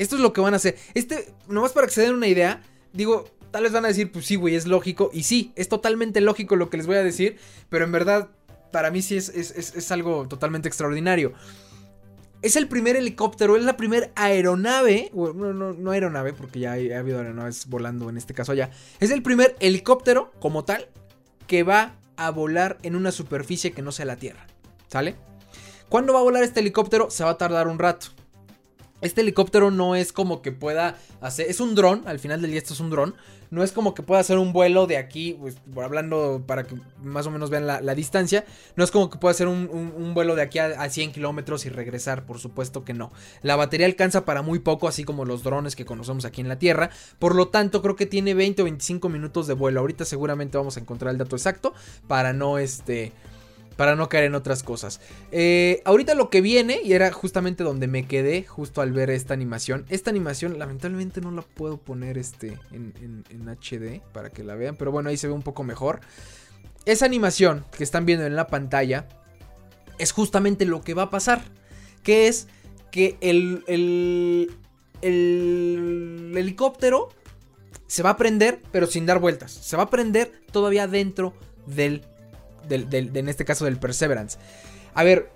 [0.00, 0.78] Esto es lo que van a hacer.
[0.94, 2.62] Este, nomás para que se den una idea,
[2.94, 5.10] digo, tal vez van a decir, pues sí, güey, es lógico.
[5.12, 7.36] Y sí, es totalmente lógico lo que les voy a decir.
[7.68, 8.30] Pero en verdad,
[8.72, 11.34] para mí sí es, es, algo totalmente extraordinario.
[12.40, 15.10] Es el primer helicóptero, es la primera aeronave.
[15.12, 18.70] No, no, no aeronave, porque ya ha habido aeronaves volando en este caso allá.
[19.00, 20.88] Es el primer helicóptero, como tal,
[21.46, 24.46] que va a volar en una superficie que no sea la Tierra.
[24.88, 25.16] ¿Sale?
[25.90, 27.10] ¿Cuándo va a volar este helicóptero?
[27.10, 28.06] Se va a tardar un rato.
[29.00, 31.48] Este helicóptero no es como que pueda hacer.
[31.48, 33.14] Es un dron, al final del día esto es un dron.
[33.50, 37.26] No es como que pueda hacer un vuelo de aquí, pues, hablando para que más
[37.26, 38.44] o menos vean la, distancia.
[38.76, 42.26] No es como que pueda hacer un, vuelo de aquí a, 100 kilómetros y regresar,
[42.26, 43.10] por supuesto que no.
[43.42, 46.60] La batería alcanza para muy poco, así como los drones que conocemos aquí en la
[46.60, 46.90] Tierra.
[47.18, 49.80] Por lo tanto, creo que tiene 20 o 25 minutos de vuelo.
[49.80, 51.74] Ahorita seguramente vamos a encontrar el dato exacto
[52.06, 53.12] para no este
[53.76, 55.00] para no caer en otras cosas.
[55.32, 59.34] Eh, ahorita lo que viene, y era justamente donde me quedé, justo al ver esta
[59.34, 59.86] animación.
[59.88, 64.92] Esta animación, lamentablemente no la puedo poner este, en, HD para que la vean, pero
[64.92, 66.00] bueno, ahí se ve un poco mejor.
[66.84, 69.08] Esa animación que están viendo en la pantalla
[69.98, 71.42] es justamente lo que va a pasar.
[72.02, 72.48] Que es
[72.90, 74.50] que el, el,
[75.02, 77.10] el helicóptero
[77.86, 79.50] se va a prender, pero sin dar vueltas.
[79.52, 81.34] Se va a prender todavía dentro
[81.66, 82.04] del
[82.68, 84.38] en este caso del Perseverance.
[84.94, 85.30] A ver,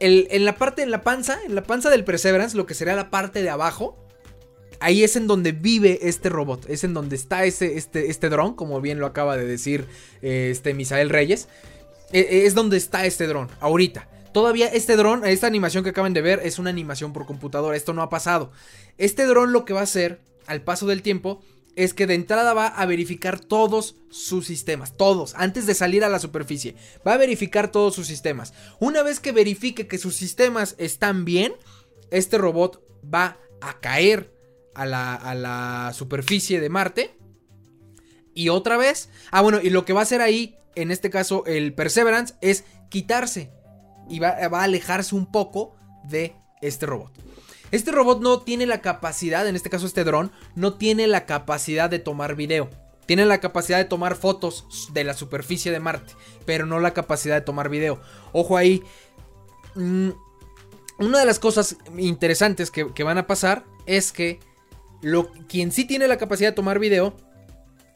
[0.00, 3.10] en la parte, en la panza, en la panza del Perseverance, lo que sería la
[3.10, 3.96] parte de abajo,
[4.80, 8.54] ahí es en donde vive este robot, es en donde está ese, este, este dron,
[8.54, 9.86] como bien lo acaba de decir
[10.22, 11.48] eh, este Misael Reyes,
[12.12, 14.08] e, e, es donde está este dron, ahorita.
[14.32, 17.92] Todavía este dron, esta animación que acaban de ver, es una animación por computadora, esto
[17.92, 18.52] no ha pasado.
[18.98, 21.42] Este dron lo que va a hacer, al paso del tiempo,
[21.78, 26.08] es que de entrada va a verificar todos sus sistemas, todos, antes de salir a
[26.08, 26.74] la superficie.
[27.06, 28.52] Va a verificar todos sus sistemas.
[28.80, 31.52] Una vez que verifique que sus sistemas están bien,
[32.10, 34.34] este robot va a caer
[34.74, 37.16] a la, a la superficie de Marte.
[38.34, 41.44] Y otra vez, ah bueno, y lo que va a hacer ahí, en este caso
[41.46, 43.52] el Perseverance, es quitarse.
[44.08, 47.27] Y va, va a alejarse un poco de este robot.
[47.70, 51.90] Este robot no tiene la capacidad, en este caso este dron, no tiene la capacidad
[51.90, 52.70] de tomar video.
[53.06, 56.12] Tiene la capacidad de tomar fotos de la superficie de Marte,
[56.44, 58.00] pero no la capacidad de tomar video.
[58.32, 58.82] Ojo ahí.
[59.74, 60.10] Mm,
[60.98, 64.40] una de las cosas interesantes que, van a pasar es que
[65.00, 67.16] lo, quien sí tiene la capacidad de tomar video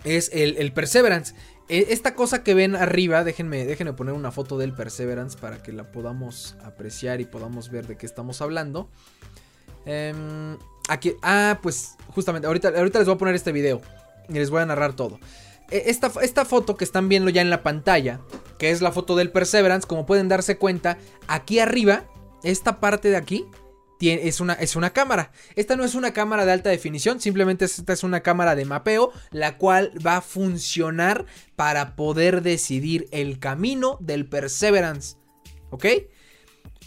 [0.04, 1.34] es el, Perseverance.
[1.68, 5.72] E, esta cosa que ven arriba, déjenme, déjenme poner una foto del Perseverance para que
[5.72, 8.88] la podamos apreciar y podamos ver de qué estamos hablando.
[9.84, 10.56] Em,
[10.88, 13.80] aquí, ah, pues justamente, ahorita, ahorita les voy a poner este video
[14.28, 15.18] y les voy a narrar todo.
[15.70, 18.20] E, esta, esta, foto que están viendo ya en la pantalla,
[18.58, 22.04] que es la foto del Perseverance, como pueden darse cuenta, aquí arriba,
[22.42, 23.46] esta parte de aquí,
[24.10, 25.30] es, una, es una cámara.
[25.54, 29.12] Esta no es una cámara de alta definición, simplemente esta es una cámara de mapeo,
[29.30, 35.16] la cual va a funcionar para poder decidir el camino del Perseverance.
[35.70, 35.86] ¿Ok?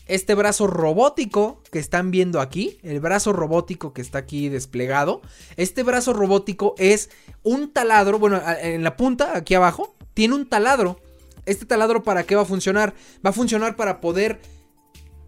[0.08, 5.22] Este brazo robótico que están viendo aquí, el brazo robótico que está aquí desplegado,
[5.58, 7.10] este brazo robótico es
[7.44, 11.00] un taladro, bueno, en la punta, aquí abajo, tiene un taladro.
[11.46, 12.96] Este taladro para qué va a funcionar?
[13.24, 14.40] Va a funcionar para poder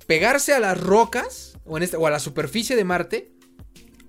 [0.08, 3.32] pegarse a las rocas o, en este, o a la superficie de Marte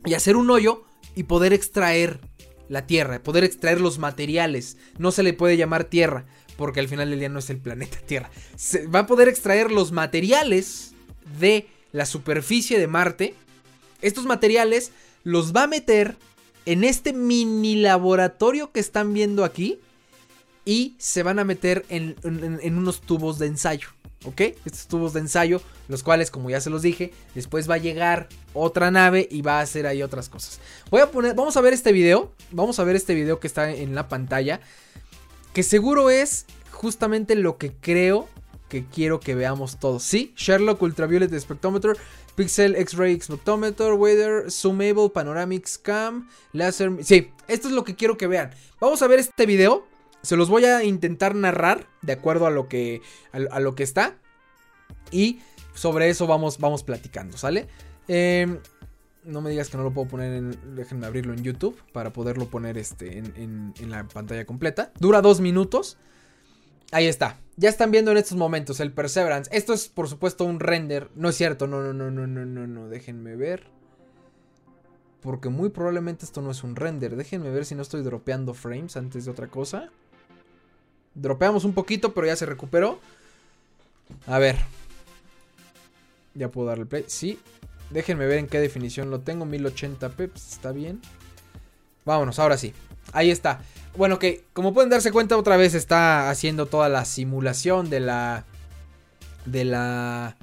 [0.05, 2.21] y hacer un hoyo y poder extraer
[2.69, 4.77] la Tierra, poder extraer los materiales.
[4.99, 6.27] No se le puede llamar Tierra,
[6.59, 8.31] porque al final del día no es el planeta Tierra.
[8.57, 10.93] Se va a poder extraer los materiales
[11.39, 13.35] de la superficie de Marte.
[14.03, 14.91] Estos materiales
[15.23, 16.17] los va a meter
[16.67, 19.79] en este mini laboratorio que están viendo aquí
[20.65, 22.17] y se van a meter en,
[22.77, 23.89] unos tubos de ensayo.
[24.25, 24.41] ¿Ok?
[24.41, 28.29] Estos tubos de ensayo, los cuales, como ya se los dije, después va a llegar
[28.53, 30.59] otra nave y va a hacer ahí otras cosas.
[30.91, 32.33] Voy a poner, vamos a ver este video.
[32.51, 34.61] Vamos a ver este video que está en la pantalla.
[35.59, 38.29] Que seguro es justamente lo que creo
[38.69, 40.05] que quiero que veamos todos.
[40.05, 41.97] Sí, Sherlock Ultraviolet Spectrometer,
[42.37, 46.93] Pixel X-Ray Spectrometer, Weather, Zoomable, Panoramic Cam, Laser...
[47.03, 48.53] Sí, esto es lo que quiero que vean.
[48.79, 49.85] Vamos a ver este video.
[50.23, 54.17] Se los voy a intentar narrar de acuerdo a lo que, a, lo que está.
[55.11, 55.41] Y
[55.75, 57.67] sobre eso vamos, vamos platicando, ¿sale?
[58.07, 58.61] Eh,
[59.29, 60.75] no me digas que no lo puedo poner en.
[60.75, 64.91] Déjenme abrirlo en YouTube para poderlo poner este, en, la pantalla completa.
[64.99, 65.99] Dura dos minutos.
[66.91, 67.39] Ahí está.
[67.57, 69.51] Ya están viendo en estos momentos el Perseverance.
[69.55, 71.11] Esto es, por supuesto, un render.
[71.15, 71.67] No es cierto.
[71.67, 72.89] No, no, no, no, no, no, no.
[72.89, 73.67] Déjenme ver.
[75.21, 77.15] Porque muy probablemente esto no es un render.
[77.15, 79.91] Déjenme ver si no estoy dropeando frames antes de otra cosa.
[81.15, 82.99] Dropeamos un poquito, pero ya se recuperó.
[84.27, 84.57] A ver.
[86.35, 87.05] Ya puedo darle play.
[87.09, 87.39] Sí,
[87.91, 89.47] Déjenme ver en qué definición lo tengo.
[89.47, 91.01] 1080p, pues, está bien.
[92.05, 92.75] Vámonos, ahora sí.
[93.13, 93.61] Ahí está.
[93.97, 98.45] Bueno, que como pueden darse cuenta, otra vez está haciendo toda la simulación de la.
[99.45, 100.37] De la.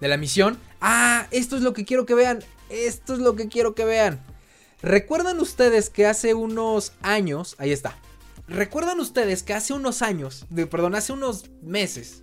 [0.00, 0.58] De la misión.
[0.80, 2.40] Ah, esto es lo que quiero que vean.
[2.70, 4.20] Esto es lo que quiero que vean.
[4.82, 7.56] ¿Recuerdan ustedes que hace unos años.
[7.58, 7.96] Ahí está.
[8.46, 10.46] ¿Recuerdan ustedes que hace unos años.
[10.50, 12.22] De, perdón, hace unos meses.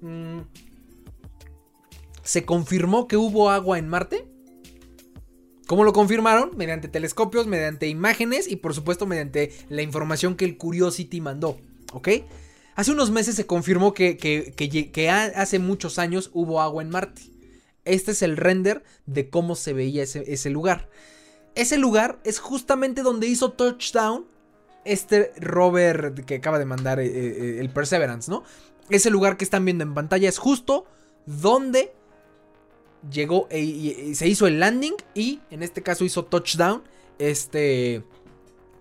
[0.00, 0.40] Mmm,
[2.22, 4.26] se confirmó que hubo agua en Marte.
[5.66, 6.50] ¿Cómo lo confirmaron?
[6.56, 11.58] Mediante telescopios, mediante imágenes y por supuesto mediante la información que el Curiosity mandó.
[11.92, 12.08] ¿Ok?
[12.74, 17.22] Hace unos meses se confirmó que, que, hace muchos años hubo agua en Marte.
[17.84, 20.88] Este es el render de cómo se veía ese, lugar.
[21.54, 24.26] Ese lugar es justamente donde hizo touchdown
[24.84, 28.42] este rover que acaba de mandar eh, eh, el Perseverance, ¿no?
[28.88, 30.86] Ese lugar que están viendo en pantalla es justo
[31.26, 31.92] donde
[33.10, 36.82] llegó e, y, se hizo el landing y en este caso hizo touchdown
[37.18, 38.04] este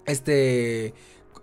[0.05, 0.93] este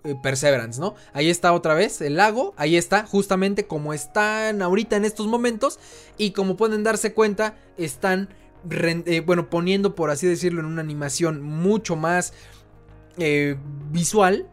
[0.03, 0.95] eh, Perseverance, ¿no?
[1.11, 5.79] Ahí está otra vez el lago, ahí está justamente como están ahorita en estos momentos
[6.17, 8.29] y como pueden darse cuenta están
[8.69, 12.33] eh, bueno poniendo por así decirlo en una animación mucho más
[13.17, 13.57] eh,
[13.89, 14.47] visual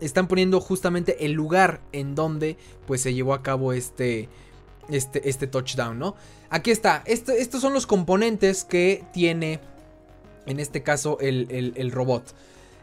[0.00, 4.28] están poniendo justamente el lugar en donde pues se llevó a cabo este
[4.88, 6.16] este, este touchdown, ¿no?
[6.50, 9.60] Aquí está, estos son los componentes que tiene,
[10.46, 12.34] en este caso, el, robot.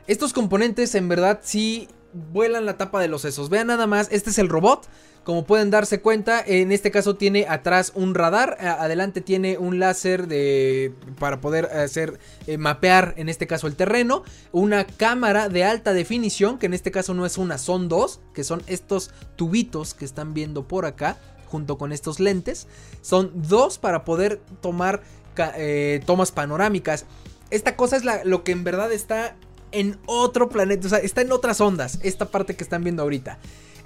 [0.05, 1.87] Estos componentes en verdad sí
[2.31, 3.49] vuelan la tapa de los sesos.
[3.49, 4.87] Vean nada más, este es el robot.
[5.23, 10.27] Como pueden darse cuenta, en este caso tiene atrás un radar, adelante tiene un láser
[10.27, 15.93] de para poder hacer eh, mapear en este caso el terreno, una cámara de alta
[15.93, 20.05] definición, que en este caso no es una, son dos, que son estos tubitos que
[20.05, 22.67] están viendo por acá junto con estos lentes.
[23.01, 25.01] Son dos para poder tomar
[25.37, 27.05] eh, tomas panorámicas.
[27.49, 29.35] Esta cosa es lo que en verdad está
[29.71, 33.37] en otro planeta, o sea, está en otras ondas, esta parte que están viendo ahorita.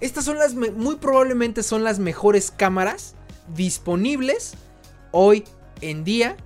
[0.01, 3.15] Estas son las, muy probablemente son las mejores cámaras
[3.53, 4.53] disponibles
[5.11, 5.43] hoy
[5.81, 6.37] en día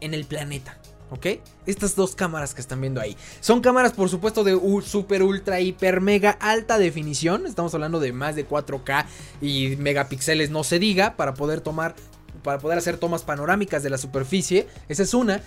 [0.00, 0.78] en el planeta.
[1.10, 1.26] ¿Ok?
[1.66, 3.16] Estas dos cámaras que están viendo ahí.
[3.40, 7.46] Son cámaras, por supuesto, de super, ultra, hiper, mega alta definición.
[7.46, 9.06] Estamos hablando de más de 4K
[9.40, 11.94] y megapíxeles, no se diga, para poder tomar,
[12.42, 14.66] para poder hacer tomas panorámicas de la superficie.
[14.88, 15.42] Esa es una.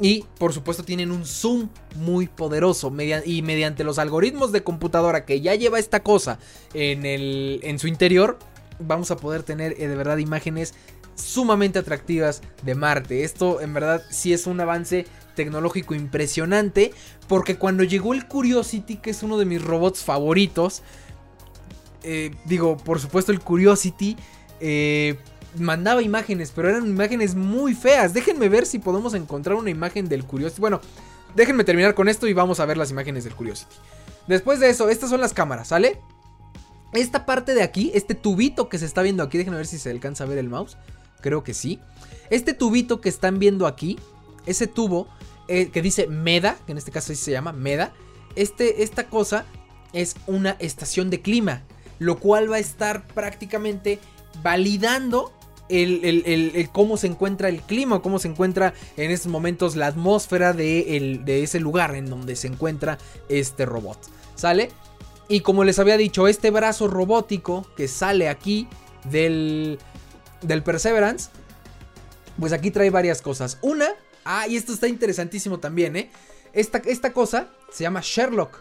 [0.00, 2.92] Y por supuesto tienen un zoom muy poderoso.
[3.24, 6.38] y mediante los algoritmos de computadora que ya lleva esta cosa
[6.72, 8.38] en, el, en su interior,
[8.80, 10.74] vamos a poder tener eh, de verdad imágenes
[11.14, 13.24] sumamente atractivas de Marte.
[13.24, 16.92] Esto en verdad sí es un avance tecnológico impresionante
[17.28, 20.82] porque cuando llegó el Curiosity, que es uno de mis robots favoritos,
[22.02, 24.16] eh, digo, por supuesto el Curiosity
[24.60, 25.18] eh,
[25.58, 28.12] mandaba imágenes, pero eran imágenes muy feas.
[28.12, 30.60] Déjenme ver si podemos encontrar una imagen del Curiosity.
[30.60, 30.80] Bueno,
[31.34, 33.74] déjenme terminar con esto y vamos a ver las imágenes del Curiosity.
[34.26, 36.00] Después de eso, estas son las cámaras, ¿sale?
[36.92, 39.90] Esta parte de aquí, este tubito que se está viendo aquí, déjenme ver si se
[39.90, 40.76] alcanza a ver el mouse
[41.24, 41.80] creo que sí.
[42.28, 43.98] Este tubito que están viendo aquí,
[44.44, 45.08] ese tubo
[45.48, 47.94] eh, que dice MEDA, que en este caso se llama MEDA,
[48.36, 49.46] este, esta cosa
[49.94, 51.62] es una estación de clima,
[51.98, 54.00] lo cual va a estar prácticamente
[54.42, 55.32] validando
[55.70, 61.22] el, cómo se encuentra el clima, cómo se encuentra en estos momentos la atmósfera de,
[61.24, 62.98] de ese lugar en donde se encuentra
[63.30, 63.98] este robot.
[64.34, 64.72] ¿Sale?
[65.28, 68.68] Y como les había dicho, este brazo robótico que sale aquí
[69.04, 69.78] del,
[70.44, 71.30] del Perseverance,
[72.38, 73.58] pues aquí trae varias cosas.
[73.62, 73.88] Una,
[74.24, 76.10] ah, y esto está interesantísimo también, ¿eh?
[76.52, 78.60] Esta, esta cosa se llama Sherlock.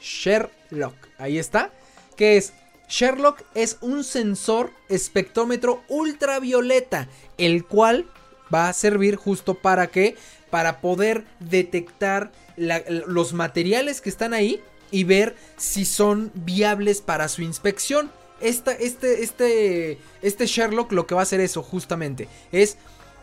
[0.00, 1.72] Sherlock, ahí está.
[2.16, 2.52] Que es
[2.88, 7.08] Sherlock es un sensor espectrómetro ultravioleta,
[7.38, 8.06] el cual
[8.52, 10.16] va a servir justo para que,
[10.50, 14.60] para poder detectar los materiales que están ahí
[14.90, 18.10] y ver si son viables para su inspección.
[18.42, 22.76] Este, este, este Sherlock lo que va a hacer eso justamente es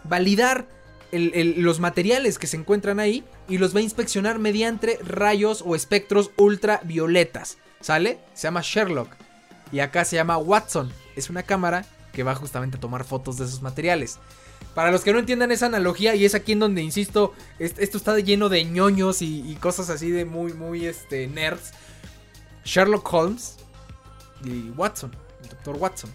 [0.03, 0.67] validar
[1.11, 6.31] los materiales que se encuentran ahí y los va a inspeccionar mediante rayos o espectros
[6.37, 7.57] ultravioletas.
[7.81, 8.19] ¿Sale?
[8.33, 9.09] Se llama Sherlock.
[9.71, 10.91] Y acá se llama Watson.
[11.15, 14.19] Es una cámara que va justamente a tomar fotos de esos materiales.
[14.75, 18.17] Para los que no entiendan esa analogía, y es aquí en donde insisto, esto está
[18.19, 21.71] lleno de ñoños y, cosas así de muy, muy este, nerds.
[22.65, 23.57] Sherlock Holmes
[24.43, 25.11] y Watson,
[25.43, 26.11] el doctor Watson,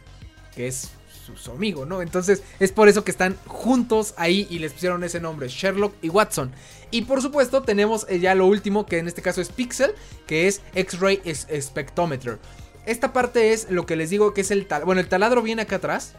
[0.54, 0.90] que es
[1.36, 2.02] su, amigo, ¿no?
[2.02, 6.08] Entonces es por eso que están juntos ahí y les pusieron ese nombre, Sherlock y
[6.08, 6.52] Watson.
[6.90, 9.94] Y por supuesto tenemos eh, ya lo último, que en este caso es Pixel,
[10.26, 11.22] que es X-Ray
[11.60, 12.38] Spectrometer.
[12.86, 14.86] Esta parte es lo que les digo que es el taladro.
[14.86, 16.14] Bueno, el taladro viene acá atrás.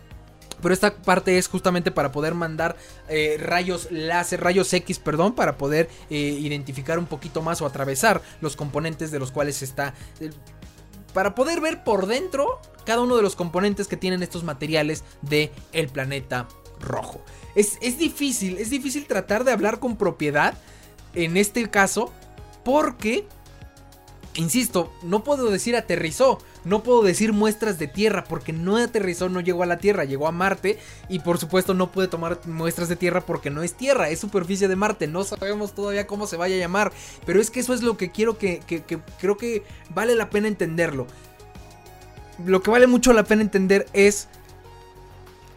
[0.62, 2.78] Pero esta parte es justamente para poder mandar
[3.10, 8.22] eh, rayos láser, rayos X, perdón, para poder eh, identificar un poquito más o atravesar
[8.40, 9.94] los componentes de los cuales está.
[11.16, 15.50] Para poder ver por dentro cada uno de los componentes que tienen estos materiales del
[15.72, 16.46] el planeta
[16.82, 17.22] rojo.
[17.56, 20.56] Es, es difícil, es difícil tratar de hablar con propiedad
[21.14, 22.12] en este caso
[22.66, 23.26] porque
[24.38, 29.40] Insisto, no puedo decir aterrizó, no puedo decir muestras de tierra porque no aterrizó, no
[29.40, 30.78] llegó a la Tierra, llegó a Marte
[31.08, 34.68] y por supuesto no puede tomar muestras de tierra porque no es tierra, es superficie
[34.68, 36.92] de Marte, no sabemos todavía cómo se vaya a llamar,
[37.26, 38.82] pero es que eso es lo que quiero que, que
[39.20, 39.64] creo que
[39.94, 41.08] vale la pena entenderlo.
[42.46, 44.28] Lo que vale mucho la pena entender es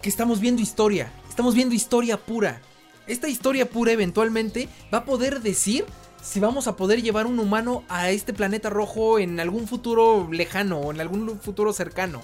[0.03, 2.61] que estamos viendo historia, estamos viendo historia pura.
[3.09, 5.85] Esta historia pura eventualmente va a poder decir
[6.23, 10.79] si vamos a poder llevar un humano a este planeta rojo en algún futuro lejano
[10.81, 12.23] o en algún futuro cercano.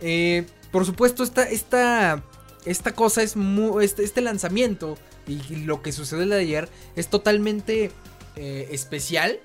[0.00, 2.22] Eh, por supuesto, esta, esta,
[2.64, 4.96] esta cosa es muy, este, este, lanzamiento
[5.26, 7.90] y, lo que sucedió el de ayer es totalmente
[8.36, 9.40] eh, especial.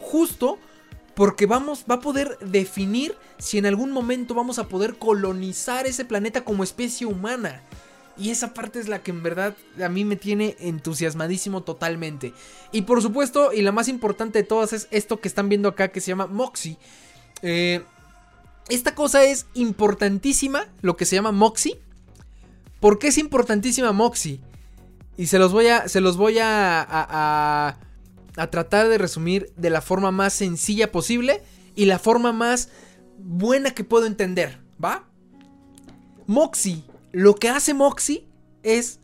[0.00, 0.58] Justo
[1.14, 6.04] porque vamos, va a poder definir si en algún momento vamos a poder colonizar ese
[6.04, 7.62] planeta como especie humana.
[8.18, 12.32] Y esa parte es la que en verdad a mí me tiene entusiasmadísimo totalmente.
[12.72, 15.88] Y por supuesto, y la más importante de todas es esto que están viendo acá
[15.88, 16.76] que se llama Moxie.
[17.42, 17.82] Eh,
[18.68, 21.78] esta cosa es importantísima, lo que se llama Moxie.
[22.80, 24.40] ¿Por qué es importantísima Moxie?
[25.16, 27.78] Y se los voy a, se los voy a, a,
[28.36, 31.42] a tratar de resumir de la forma más sencilla posible
[31.76, 32.68] y la forma más
[33.18, 35.08] buena que puedo entender, ¿va?
[36.26, 38.28] Moxie lo que hace Moxie
[38.62, 39.00] es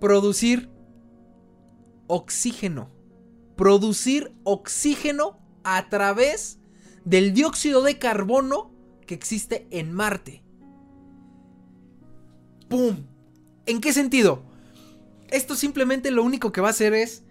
[0.00, 0.70] producir
[2.06, 2.90] oxígeno.
[3.56, 6.58] Producir oxígeno a través
[7.04, 8.70] del dióxido de carbono
[9.06, 10.42] que existe en Marte.
[12.68, 13.06] ¡Pum!
[13.66, 14.42] ¿En qué sentido?
[15.30, 17.24] Esto simplemente lo único que va a hacer es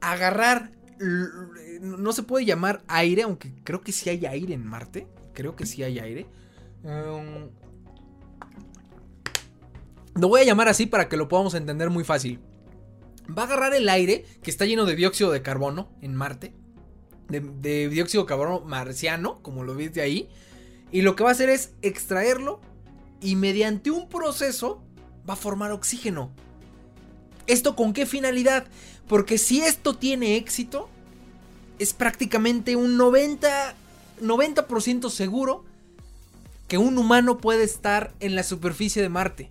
[0.00, 0.72] agarrar...
[1.80, 5.08] No se puede llamar aire, aunque creo que sí hay aire en Marte.
[5.32, 6.26] Creo que sí hay aire.
[6.84, 7.48] Um,
[10.14, 12.40] lo voy a llamar así para que lo podamos entender muy fácil.
[13.36, 16.54] Va a agarrar el aire que está lleno de dióxido de carbono en Marte.
[17.28, 20.28] De, dióxido de carbono marciano, como lo ves de ahí.
[20.90, 22.60] Y lo que va a hacer es extraerlo
[23.20, 24.82] y mediante un proceso
[25.28, 26.30] va a formar oxígeno.
[27.46, 28.66] ¿Esto con qué finalidad?
[29.08, 30.90] Porque si esto tiene éxito,
[31.78, 33.74] es prácticamente un 90%,
[34.20, 35.64] 90 seguro
[36.68, 39.48] que un humano puede estar en la superficie de Marte.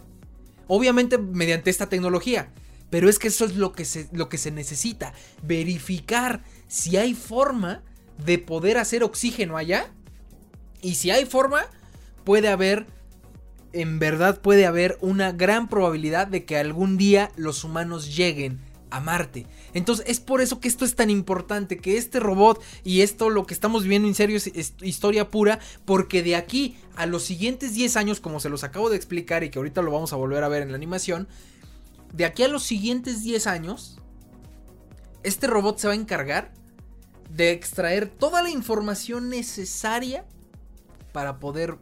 [0.74, 2.50] Obviamente mediante esta tecnología.
[2.90, 5.12] Pero es que eso es lo que se, lo que se necesita.
[5.44, 7.84] Verificar si hay forma
[8.24, 9.92] de poder hacer oxígeno allá.
[10.82, 11.66] Y si hay forma,
[12.24, 12.88] puede haber,
[13.74, 18.62] en verdad puede haber una gran probabilidad de que algún día los humanos lleguen
[18.92, 19.48] a Marte.
[19.74, 23.46] Entonces es por eso que esto es tan importante, que este robot y esto lo
[23.46, 27.98] que estamos viendo en serio es, historia pura, porque de aquí a los siguientes 10
[27.98, 30.50] años, como se los acabo de explicar y que ahorita lo vamos a volver a
[30.50, 31.28] ver en la animación,
[32.14, 33.98] de aquí a los siguientes 10 años,
[35.24, 36.54] este robot se va a encargar
[37.30, 40.26] de extraer toda la información necesaria
[41.14, 41.78] para poder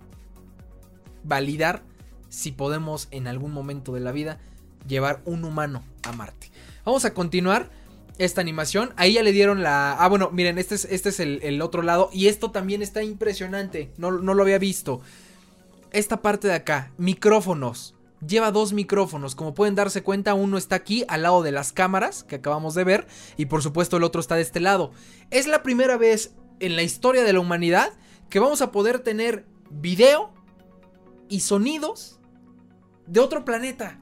[1.24, 1.84] validar
[2.30, 4.40] si podemos en algún momento de la vida
[4.88, 6.52] llevar un humano a Marte.
[6.90, 7.70] Vamos a continuar
[8.18, 8.94] esta animación.
[8.96, 9.94] Ahí ya le dieron la...
[9.94, 12.10] Ah, bueno, miren, este es, este es el, otro lado.
[12.12, 13.92] Y esto también está impresionante.
[13.98, 15.00] No, no lo había visto.
[15.92, 17.94] Esta parte de acá, micrófonos.
[18.28, 19.36] Lleva dos micrófonos.
[19.36, 22.86] Como pueden darse cuenta, uno está aquí al lado de las cámaras que acabamos de
[22.86, 23.08] ver.
[23.38, 24.92] Y por supuesto el otro está de este lado.
[25.30, 27.94] Es la primera vez en la historia de la humanidad
[28.32, 30.32] que vamos a poder tener video
[31.30, 32.20] y sonidos
[33.06, 34.00] de otro planeta.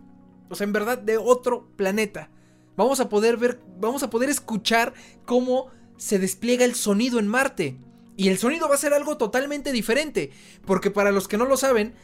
[0.49, 2.29] O sea, en verdad, de otro planeta.
[2.77, 4.93] Vamos a poder ver, vamos a poder escuchar
[5.25, 7.77] cómo se despliega el sonido en Marte.
[8.15, 10.31] Y el sonido va a ser algo totalmente diferente.
[10.65, 11.95] Porque para los que no lo saben,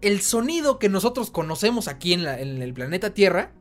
[0.00, 3.52] el sonido que nosotros conocemos aquí en, el planeta Tierra,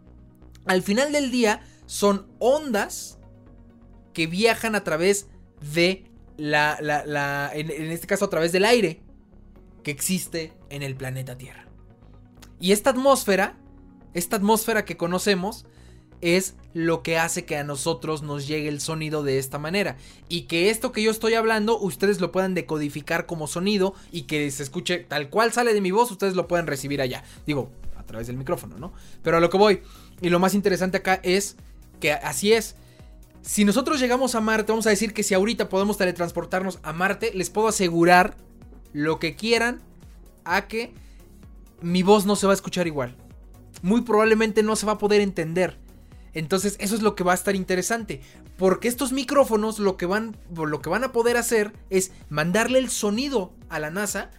[0.66, 3.18] al final del día son ondas
[4.14, 5.28] que viajan a través
[5.74, 6.06] de
[6.38, 9.02] la, en este caso a través del aire
[9.84, 11.68] que existe en el planeta Tierra.
[12.60, 13.58] Y esta atmósfera,
[14.14, 15.66] esta atmósfera que conocemos,
[16.22, 19.98] es lo que hace que a nosotros nos llegue el sonido de esta manera.
[20.28, 24.50] Y que esto que yo estoy hablando, ustedes lo puedan decodificar como sonido y que
[24.52, 27.24] se escuche tal cual sale de mi voz, ustedes lo pueden recibir allá.
[27.46, 28.94] Digo, a través del micrófono, ¿no?
[29.24, 29.82] Pero a lo que voy.
[30.22, 31.56] Y lo más interesante acá es
[32.00, 32.76] que así es.
[33.42, 37.32] Si nosotros llegamos a Marte, vamos a decir que si ahorita podemos teletransportarnos a Marte,
[37.34, 38.36] les puedo asegurar
[38.94, 39.82] lo que quieran
[40.44, 40.94] a que
[41.82, 43.16] mi voz no se va a escuchar igual.
[43.82, 45.78] Muy probablemente no se va a poder entender.
[46.34, 48.22] Entonces eso es lo que va a estar interesante.
[48.58, 52.90] Porque estos micrófonos lo que van, lo que van a poder hacer es mandarle el
[52.90, 54.32] sonido a la NASA.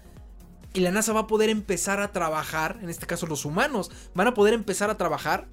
[0.72, 4.28] Y la NASA va a poder empezar a trabajar, en este caso los humanos, van
[4.28, 5.48] a poder empezar a trabajar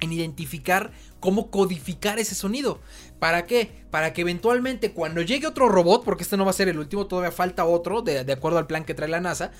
[0.00, 2.80] en identificar cómo codificar ese sonido.
[3.18, 3.84] ¿Para qué?
[3.90, 7.06] Para que eventualmente cuando llegue otro robot, porque este no va a ser el último,
[7.06, 9.50] todavía falta otro, de, de acuerdo al plan que trae la NASA,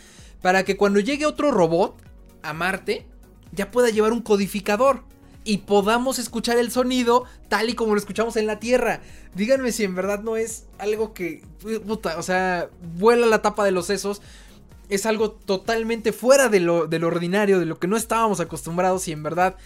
[0.40, 2.01] para que cuando llegue otro robot
[2.42, 3.07] a Marte,
[3.53, 5.05] ya pueda llevar un codificador
[5.49, 9.01] y podamos escuchar el sonido tal y como lo escuchamos en la Tierra.
[9.34, 11.42] Díganme si en verdad no es algo que,
[11.86, 12.68] puta, o sea,
[12.99, 14.20] vuela la tapa de los sesos.
[14.90, 19.22] Es algo totalmente fuera de lo, ordinario, de lo que no estábamos acostumbrados y en
[19.22, 19.57] verdad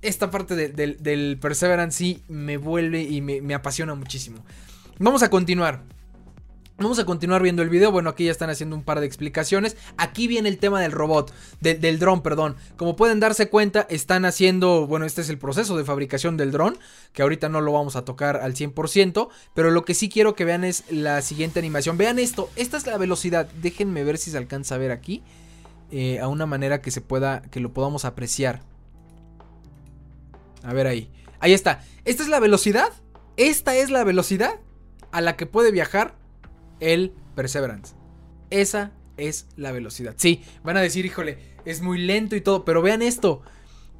[0.00, 4.44] esta parte del Perseverance sí me vuelve y me, me apasiona muchísimo.
[5.00, 5.82] Vamos a continuar.
[6.82, 7.92] Vamos a continuar viendo el video.
[7.92, 9.76] Bueno, aquí ya están haciendo un par de explicaciones.
[9.98, 12.56] Aquí viene el tema del robot, del dron, perdón.
[12.76, 16.76] Como pueden darse cuenta, están haciendo, bueno, este es el proceso de fabricación del dron,
[17.12, 20.44] que ahorita no lo vamos a tocar al 100%, pero lo que sí quiero que
[20.44, 21.96] vean es la siguiente animación.
[21.96, 23.48] Vean esto, esta es la velocidad.
[23.62, 25.22] Déjenme ver si se alcanza a ver aquí,
[25.92, 28.62] eh, a una manera que se pueda, que lo podamos apreciar.
[30.64, 31.10] A ver ahí.
[31.38, 31.84] Ahí está.
[32.04, 32.90] Esta es la velocidad.
[33.36, 34.58] Esta es la velocidad
[35.12, 36.21] a la que puede viajar
[36.82, 37.94] el Perseverance.
[38.50, 40.14] Esa es la velocidad.
[40.18, 43.40] Sí, van a decir, híjole, es muy lento y todo, pero vean esto.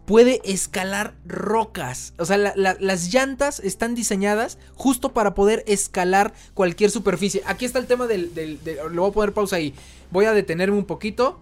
[0.04, 2.12] Puede escalar rocas.
[2.18, 7.42] O sea, las llantas están diseñadas justo para poder escalar cualquier superficie.
[7.46, 8.34] Aquí está el tema del...
[8.34, 9.74] le voy a poner pausa ahí.
[10.10, 11.38] Voy a detenerme un poquito.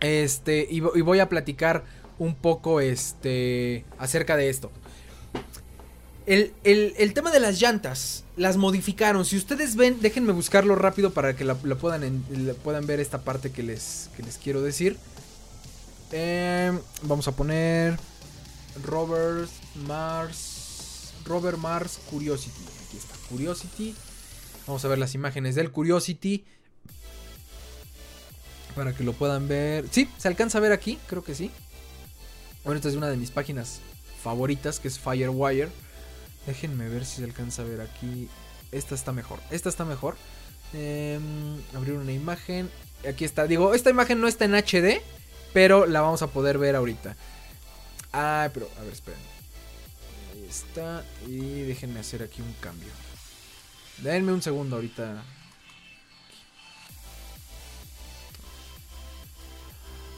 [0.00, 1.84] Este, y, y voy a platicar
[2.18, 4.72] un poco este, acerca de esto.
[6.26, 9.24] El, tema de las llantas, las modificaron.
[9.24, 12.24] Si ustedes ven, déjenme buscarlo rápido para que la, puedan,
[12.62, 14.96] puedan ver esta parte que les, les quiero decir.
[16.12, 17.98] Em, vamos a poner
[18.84, 19.50] Robert
[19.86, 21.12] Mars.
[21.24, 22.64] Robert Mars Curiosity.
[22.86, 23.94] Aquí está, Curiosity.
[24.66, 26.44] Vamos a ver las imágenes del Curiosity.
[28.74, 29.86] Para que lo puedan ver.
[29.90, 31.50] Sí, se alcanza a ver aquí, creo que sí.
[32.64, 33.80] Bueno, esta es una de mis páginas
[34.22, 35.70] favoritas, que es Firewire.
[36.46, 38.28] Déjenme ver si se alcanza a ver aquí.
[38.72, 39.40] Esta está mejor.
[39.50, 40.16] Esta está mejor.
[40.72, 42.70] Em, abrir una imagen.
[43.08, 43.46] Aquí está.
[43.46, 45.02] Digo, esta imagen no está en HD.
[45.52, 47.16] Pero la vamos a poder ver ahorita.
[48.12, 49.20] Ah, pero, a ver, esperen.
[50.32, 51.04] Ahí está.
[51.26, 52.90] Y déjenme hacer aquí un cambio.
[53.98, 55.22] Denme un segundo ahorita.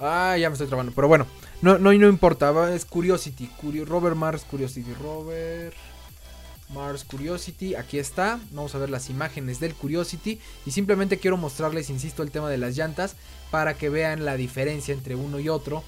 [0.00, 0.92] Ah, ya me estoy trabando.
[0.92, 1.26] Pero bueno,
[1.62, 2.74] no, no, no importa.
[2.74, 3.50] Es Curiosity.
[3.84, 4.92] Robert Mars, Curiosity.
[4.94, 5.74] Robert.
[6.72, 11.90] Mars Curiosity, aquí está, vamos a ver las imágenes del Curiosity y simplemente quiero mostrarles,
[11.90, 13.16] insisto, el tema de las llantas
[13.50, 15.84] para que vean la diferencia entre uno y otro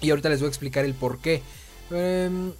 [0.00, 1.42] y ahorita les voy a explicar el por qué.
[1.90, 2.52] Em,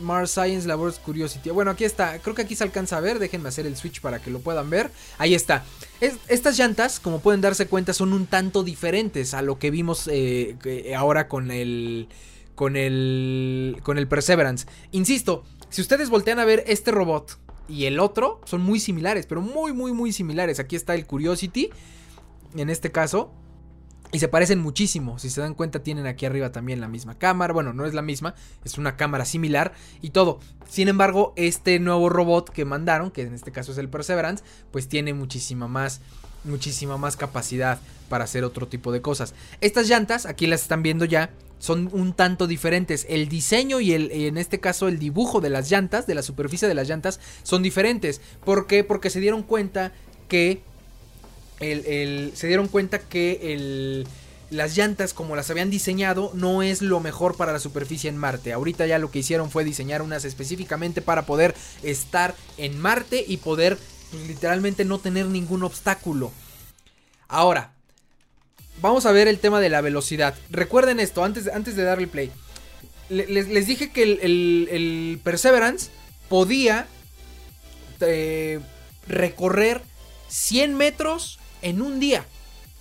[0.00, 1.50] Mars Science Labors Curiosity.
[1.50, 2.18] Bueno, aquí está.
[2.18, 3.18] Creo que aquí se alcanza a ver.
[3.18, 4.90] Déjenme hacer el switch para que lo puedan ver.
[5.18, 5.64] Ahí está.
[6.00, 10.56] estas llantas, como pueden darse cuenta, son un tanto diferentes a lo que vimos eh,
[10.96, 12.08] ahora con el.
[12.54, 13.78] Con el.
[13.82, 14.66] Con el Perseverance.
[14.90, 19.40] Insisto, si ustedes voltean a ver este robot y el otro, son muy similares, pero
[19.40, 20.60] muy, muy, muy similares.
[20.60, 21.70] Aquí está el Curiosity.
[22.54, 23.32] En este caso.
[24.14, 25.18] Y se parecen muchísimo.
[25.18, 27.54] Si se dan cuenta, tienen aquí arriba también la misma cámara.
[27.54, 30.38] Bueno, no es la misma, es una cámara similar y todo.
[30.68, 34.86] Sin embargo, este nuevo robot que mandaron, que en este caso es el Perseverance, pues
[34.86, 36.02] tiene muchísima más,
[36.44, 39.32] muchísima más capacidad para hacer otro tipo de cosas.
[39.62, 41.30] Estas llantas, aquí las están viendo ya,
[41.62, 43.06] son un tanto diferentes.
[43.08, 46.66] El diseño y el, en este caso el dibujo de las llantas, de la superficie
[46.66, 48.20] de las llantas, son diferentes.
[48.44, 48.82] ¿Por qué?
[48.82, 49.92] Porque se dieron cuenta
[50.26, 50.60] que
[51.60, 54.04] se dieron cuenta que
[54.50, 58.52] las llantas como las habían diseñado no es lo mejor para la superficie en Marte.
[58.52, 61.54] Ahorita ya lo que hicieron fue diseñar unas específicamente para poder
[61.84, 63.78] estar en Marte y poder
[64.26, 66.32] literalmente no tener ningún obstáculo.
[67.28, 67.72] Ahora,
[68.82, 70.34] vamos a ver el tema de la velocidad.
[70.50, 72.30] Recuerden esto, antes, antes de darle play.
[73.08, 75.90] Les, dije que el, Perseverance
[76.28, 76.86] podía
[78.00, 78.60] eh,
[79.06, 79.82] recorrer
[80.28, 82.26] 100 metros en un día.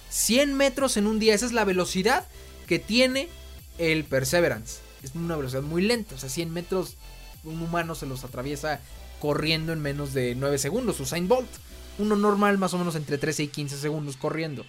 [0.10, 1.34] 100 metros en un día.
[1.34, 2.28] Esa es la velocidad
[2.68, 3.30] que tiene
[3.78, 4.80] el Perseverance.
[5.04, 6.16] Es una velocidad muy lenta.
[6.16, 6.98] O sea, 100 metros
[7.44, 8.80] un humano se los atraviesa
[9.20, 11.00] corriendo en menos de 9 segundos.
[11.00, 11.50] Usain Bolt.
[12.00, 14.66] Uno normal más o menos entre 13 y 15 segundos corriendo.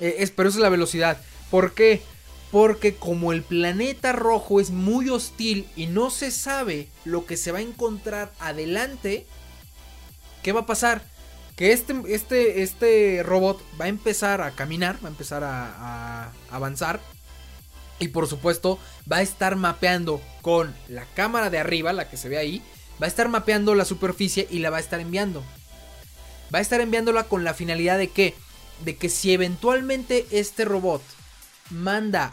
[0.00, 1.20] Eh, es, pero esa es la velocidad.
[1.50, 2.02] ¿Por qué?
[2.50, 7.52] Porque como el planeta rojo es muy hostil y no se sabe lo que se
[7.52, 9.26] va a encontrar adelante,
[10.42, 11.02] ¿qué va a pasar?
[11.58, 17.00] que este, este, este robot va a empezar a caminar, va a empezar a, avanzar.
[17.98, 18.78] Y por supuesto
[19.10, 22.62] va a estar mapeando con la cámara de arriba, la que se ve ahí.
[23.02, 25.42] Va a estar mapeando la superficie y la va a estar enviando.
[26.54, 28.34] Va a estar enviándola con la finalidad de que,
[28.84, 31.02] de que si eventualmente este robot
[31.70, 32.32] manda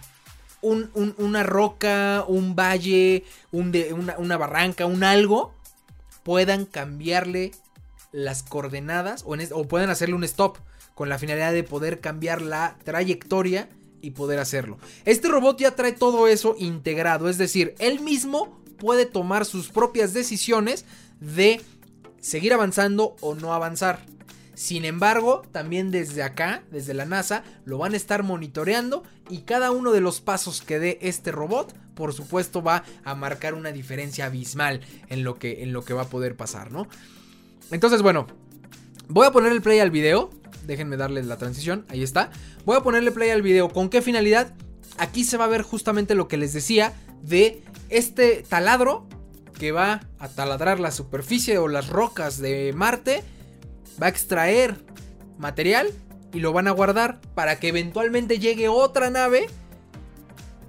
[0.61, 5.53] una roca, un valle, una, una barranca, un algo,
[6.23, 7.51] puedan cambiarle
[8.11, 10.57] las coordenadas o, pueden hacerle un stop
[10.95, 13.69] con la finalidad de poder cambiar la trayectoria
[14.01, 14.77] y poder hacerlo.
[15.03, 20.13] Este robot ya trae todo eso integrado, es decir, él mismo puede tomar sus propias
[20.13, 20.85] decisiones
[21.19, 21.61] de
[22.21, 23.99] seguir avanzando o no avanzar.
[24.55, 29.71] Sin embargo, también desde acá, desde la NASA, lo van a estar monitoreando y cada
[29.71, 34.25] uno de los pasos que dé este robot, por supuesto, va a marcar una diferencia
[34.25, 36.87] abismal en lo que, en lo que va a poder pasar, ¿no?
[37.71, 38.27] Entonces, bueno,
[39.07, 40.29] voy a ponerle play al video.
[40.65, 42.31] Déjenme darle la transición, ahí está.
[42.65, 43.69] Voy a ponerle play al video.
[43.69, 44.53] ¿Con qué finalidad?
[44.97, 49.07] Aquí se va a ver justamente lo que les decía de este taladro
[49.59, 53.23] que va a taladrar la superficie o las rocas de Marte.
[54.01, 54.83] Va a extraer
[55.37, 55.91] material
[56.33, 59.47] y lo van a guardar para que eventualmente llegue otra nave.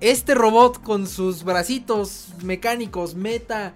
[0.00, 3.72] Este robot con sus bracitos mecánicos meta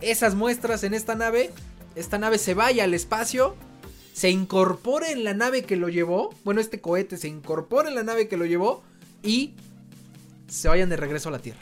[0.00, 1.52] esas muestras en esta nave
[1.94, 3.54] esta nave se vaya al espacio,
[4.14, 8.02] se incorpore en la nave que lo llevó, bueno, este cohete se incorpora en la
[8.02, 8.82] nave que lo llevó
[9.22, 9.54] y
[10.48, 11.60] se vayan de regreso a la Tierra.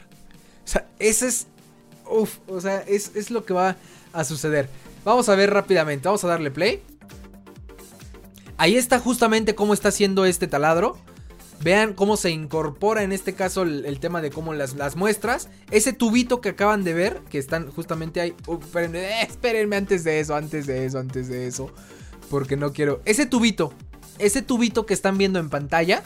[0.63, 1.47] O sea, ese es...
[2.09, 3.77] Uf, o sea, es, es lo que va
[4.11, 4.69] a suceder.
[5.05, 6.83] Vamos a ver rápidamente, vamos a darle play.
[8.61, 10.95] Ahí está justamente cómo está haciendo este taladro.
[11.63, 15.49] Vean cómo se incorpora en este caso el, tema de cómo las, muestras.
[15.71, 18.35] Ese tubito que acaban de ver, que están justamente ahí.
[18.75, 21.71] Eh, espérenme, antes de eso, antes de eso, antes de eso.
[22.29, 23.01] Porque no quiero.
[23.05, 23.73] Ese tubito,
[24.19, 26.03] ese tubito que están viendo en pantalla.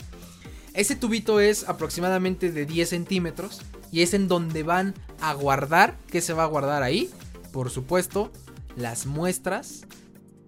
[0.73, 3.63] Ese tubito es aproximadamente de 10 centímetros.
[3.91, 5.97] Y es en donde van a guardar.
[6.07, 7.09] ¿Qué se va a guardar ahí?
[7.51, 8.31] Por supuesto,
[8.77, 9.81] las muestras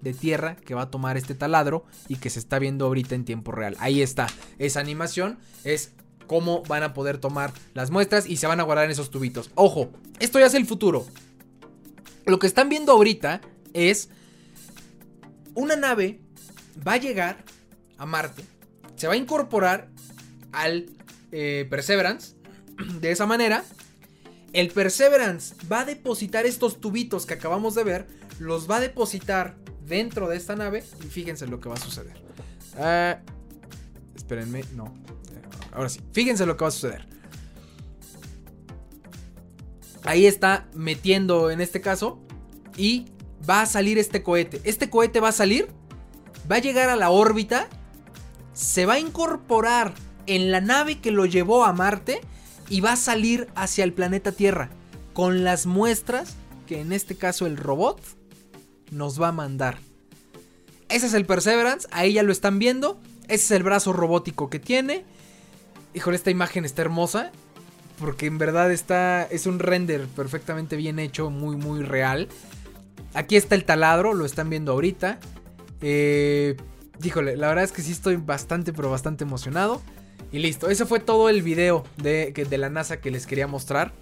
[0.07, 3.25] de tierra que va a tomar este taladro y que se está viendo ahorita en
[3.25, 3.75] tiempo real.
[3.79, 4.27] Ahí está,
[4.57, 5.91] esa animación es
[6.27, 9.51] cómo van a poder tomar las muestras y se van a guardar en esos tubitos.
[9.55, 9.89] Ojo,
[10.19, 11.05] esto ya es el futuro.
[12.25, 13.41] Lo que están viendo ahorita
[13.73, 14.09] es
[15.55, 16.19] una nave
[16.87, 17.43] va a llegar
[17.97, 18.43] a Marte,
[18.95, 19.89] se va a incorporar
[20.51, 20.89] al
[21.31, 22.35] eh, Perseverance
[23.01, 23.63] de esa manera.
[24.53, 28.07] El Perseverance va a depositar estos tubitos que acabamos de ver,
[28.39, 29.55] los va a depositar
[29.87, 32.21] dentro de esta nave y fíjense lo que va a suceder.
[32.77, 33.19] Ah,
[34.15, 34.93] espérenme, no.
[35.71, 37.07] Ahora sí, fíjense lo que va a suceder.
[40.03, 42.19] Ahí está metiendo en este caso
[42.77, 43.05] y
[43.47, 44.61] va a salir este cohete.
[44.63, 45.67] Este cohete va a salir,
[46.49, 47.67] va a llegar a la órbita,
[48.53, 49.93] se va a incorporar
[50.25, 52.21] en la nave que lo llevó a Marte
[52.69, 54.69] y va a salir hacia el planeta Tierra.
[55.13, 56.35] con las muestras
[56.67, 57.99] que en este caso el robot
[58.91, 59.79] nos va a mandar.
[60.89, 62.99] Ese es el Perseverance, ahí ya lo están viendo.
[63.23, 65.03] Ese es el brazo robótico que tiene.
[65.93, 67.31] Híjole, esta imagen está hermosa.
[67.99, 69.23] Porque en verdad está.
[69.23, 72.27] Es un render perfectamente bien hecho, muy, muy real.
[73.13, 75.19] Aquí está el taladro, lo están viendo ahorita.
[75.81, 76.55] Eh,
[77.03, 79.81] híjole, la verdad es que sí estoy bastante, pero bastante emocionado.
[80.31, 83.93] Y listo, ese fue todo el video de, de la NASA que les quería mostrar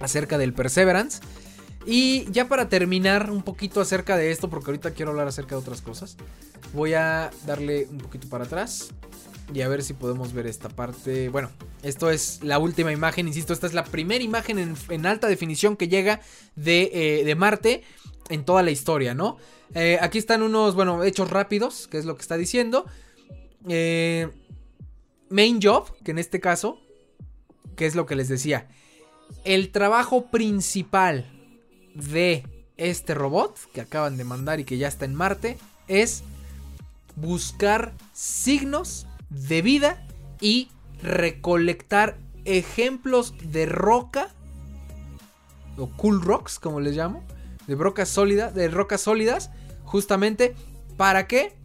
[0.00, 1.20] acerca del Perseverance.
[1.86, 5.60] Y ya para terminar un poquito acerca de esto, porque ahorita quiero hablar acerca de
[5.60, 6.16] otras cosas,
[6.72, 8.90] voy a darle un poquito para atrás
[9.52, 11.28] y a ver si podemos ver esta parte.
[11.28, 11.50] Bueno,
[11.82, 15.88] esto es la última imagen, insisto, esta es la primera imagen en, alta definición que
[15.88, 16.20] llega
[16.56, 17.82] de, eh, de, Marte
[18.30, 19.36] en toda la historia, ¿no?
[19.74, 22.86] Eh, aquí están unos, bueno, hechos rápidos, que es lo que está diciendo.
[23.68, 24.28] Eh,
[25.28, 26.80] main job, que en este caso,
[27.76, 28.68] que es lo que les decía.
[29.44, 31.33] El trabajo principal
[31.94, 32.44] de
[32.76, 36.24] este robot que acaban de mandar y que ya está en Marte es
[37.16, 40.06] buscar signos de vida
[40.40, 40.68] y
[41.02, 44.28] recolectar ejemplos de roca
[45.76, 47.24] o cool rocks como les llamo,
[47.66, 49.50] de rocas sólidas, de rocas sólidas,
[49.84, 50.54] justamente
[50.96, 51.56] para qué?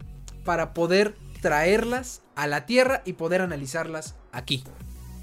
[0.44, 4.64] Para poder traerlas a la Tierra y poder analizarlas aquí.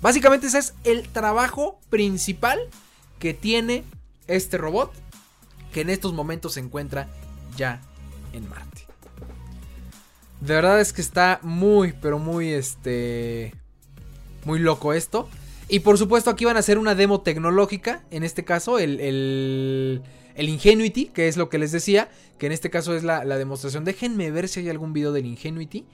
[0.02, 2.60] Básicamente ese es el trabajo principal
[3.20, 3.84] que tiene
[4.28, 4.92] este robot
[5.72, 7.08] que en estos momentos se encuentra
[7.56, 7.82] ya
[8.34, 8.88] en Marte.
[10.42, 13.54] De verdad es que está muy, pero muy, este,
[14.46, 15.28] muy loco esto.
[15.70, 20.02] Y por supuesto aquí van a hacer una demo tecnológica, en este caso el, el,
[20.36, 23.38] el Ingenuity, que es lo que les decía, que en este caso es la, la,
[23.38, 23.84] demostración.
[23.84, 25.86] Déjenme ver si hay algún video del Ingenuity.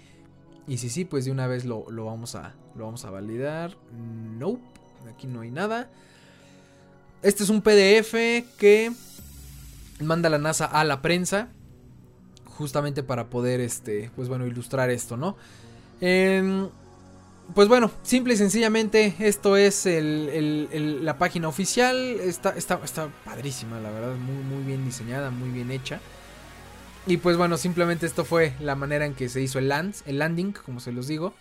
[0.67, 3.75] Y si sí, pues de una vez lo, lo, vamos, a, lo vamos a validar.
[3.91, 4.61] Nope,
[5.09, 5.89] aquí no hay nada.
[7.23, 8.13] Este es un PDF
[8.57, 8.91] que
[10.01, 11.47] manda la NASA a la prensa.
[12.45, 15.37] Justamente para poder, este, pues bueno, ilustrar esto, ¿no?
[16.01, 16.67] Em,
[17.55, 21.95] pues bueno, simple y sencillamente, esto es la página oficial.
[21.97, 24.15] Está, está, está padrísima, la verdad.
[24.15, 26.01] Muy, muy bien diseñada, muy bien hecha.
[27.07, 30.51] Y pues bueno, simplemente esto fue la manera en que se hizo el, el landing,
[30.51, 31.33] como se los digo.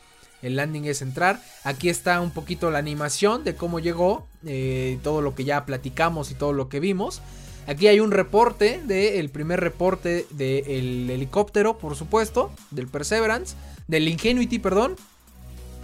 [0.43, 1.41] El landing es entrar.
[1.65, 4.27] Aquí está un poquito la animación de cómo llegó.
[4.45, 7.23] Eh, todo lo que ya platicamos y todo lo que vimos.
[7.69, 13.55] Aquí hay un reporte del primer reporte del helicóptero, por supuesto, del Perseverance,
[13.87, 14.97] del Ingenuity, perdón.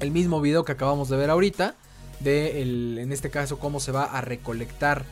[0.01, 1.77] El mismo video que acabamos de ver ahorita,
[2.19, 2.63] de
[3.01, 5.05] en este caso cómo se va a recolectar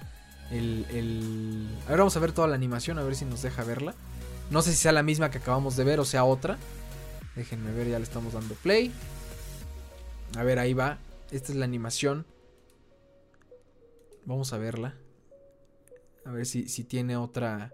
[0.51, 1.69] el, el...
[1.89, 3.95] Vamos a ver toda la animación, a ver si nos deja verla.
[4.51, 6.59] No sé si sea la misma que acabamos de ver o sea otra.
[7.37, 8.93] Déjenme ver, ya le estamos dando play.
[10.37, 10.99] A ver, ahí va.
[11.30, 12.26] Esta es la animación.
[14.26, 14.95] Vamos a verla.
[16.24, 17.72] A ver si, si tiene otra...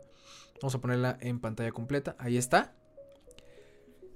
[0.60, 2.14] Vamos a ponerla en pantalla completa.
[2.20, 2.72] Ahí está.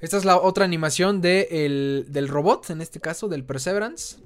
[0.00, 4.18] Esta es la otra animación de del robot, en este caso, del Perseverance.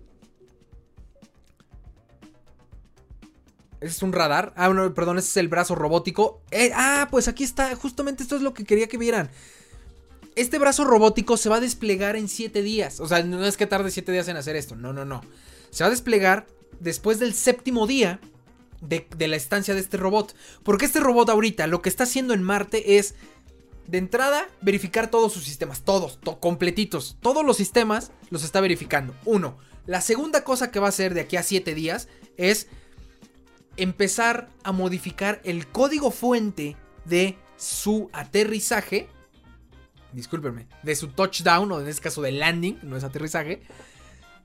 [3.80, 4.52] Ese es un radar.
[4.56, 6.42] Ah, no, perdón, ese es el brazo robótico.
[6.50, 7.74] Eh, ah, pues aquí está.
[7.74, 9.30] Justamente esto es lo que quería que vieran
[10.36, 13.00] este brazo robótico se va a desplegar en 7 días.
[13.00, 14.76] O sea, no es que tarde 7 días en hacer esto.
[14.76, 15.22] No, no, no.
[15.70, 16.46] Se va a desplegar
[16.78, 18.20] después del séptimo día
[18.80, 20.34] de, la estancia de este robot.
[20.62, 23.14] Porque este robot ahorita lo que está haciendo en Marte es,
[23.86, 25.82] de entrada, verificar todos sus sistemas.
[25.82, 27.16] Todos, completitos.
[27.20, 29.14] Todos los sistemas los está verificando.
[29.24, 29.58] Uno.
[29.86, 32.68] La segunda cosa que va a hacer de aquí a 7 días es
[33.76, 39.08] empezar a modificar el código fuente de su aterrizaje
[40.12, 43.62] discúlpenme, de su touchdown, o en este caso de landing, no es aterrizaje,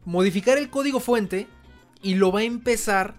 [0.05, 1.47] modificar el código fuente
[2.01, 3.15] y lo va a empezar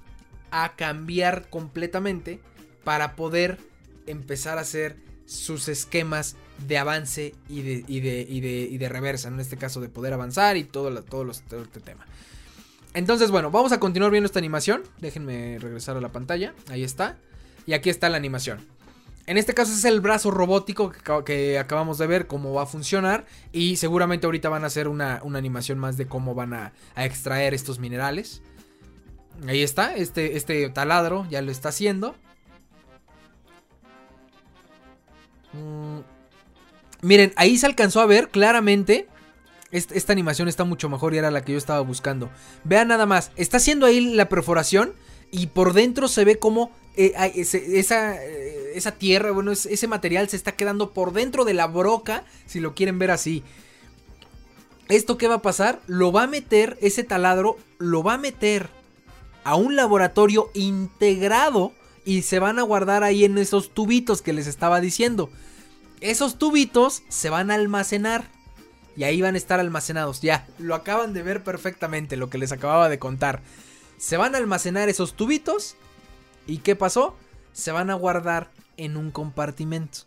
[0.50, 2.40] a cambiar completamente
[2.84, 3.58] para poder
[4.06, 6.36] empezar a hacer sus esquemas
[6.66, 10.64] de avance y de, y de, de, reversa, en este caso de poder avanzar y
[10.64, 12.06] todo, todo, los, todo este tema.
[12.94, 14.82] Entonces, bueno, vamos a continuar viendo esta animación.
[15.00, 16.54] Déjenme regresar a la pantalla.
[16.70, 17.18] Ahí está.
[17.66, 18.60] Y aquí está la animación.
[19.26, 20.92] En este caso es el brazo robótico
[21.24, 23.26] que, acabamos de ver cómo va a funcionar.
[23.52, 27.80] Y seguramente ahorita van a hacer una, animación más de cómo van a, extraer estos
[27.80, 28.42] minerales.
[29.46, 32.14] Ahí está, este, este taladro ya lo está haciendo.
[35.52, 35.98] Mm,
[37.02, 39.08] miren, ahí se alcanzó a ver claramente.
[39.72, 42.30] esta animación está mucho mejor y era la que yo estaba buscando.
[42.62, 44.94] Vean nada más, está haciendo ahí la perforación
[45.32, 50.36] y por dentro se ve como eh, esa, eh, esa, tierra, bueno, ese material se
[50.36, 53.44] está quedando por dentro de la broca, si lo quieren ver así.
[54.88, 55.80] ¿Esto qué va a pasar?
[55.86, 58.68] Lo va a meter, ese taladro, lo va a meter
[59.44, 61.72] a un laboratorio integrado
[62.04, 65.28] y se van a guardar ahí en esos tubitos que les estaba diciendo.
[66.00, 68.24] Esos tubitos se van a almacenar
[68.96, 70.22] y ahí van a estar almacenados.
[70.22, 73.42] Ya, lo acaban de ver perfectamente lo que les acababa de contar.
[73.98, 75.76] Se van a almacenar esos tubitos
[76.46, 77.16] y ¿qué pasó?
[77.52, 80.00] Se van a guardar en un compartimento.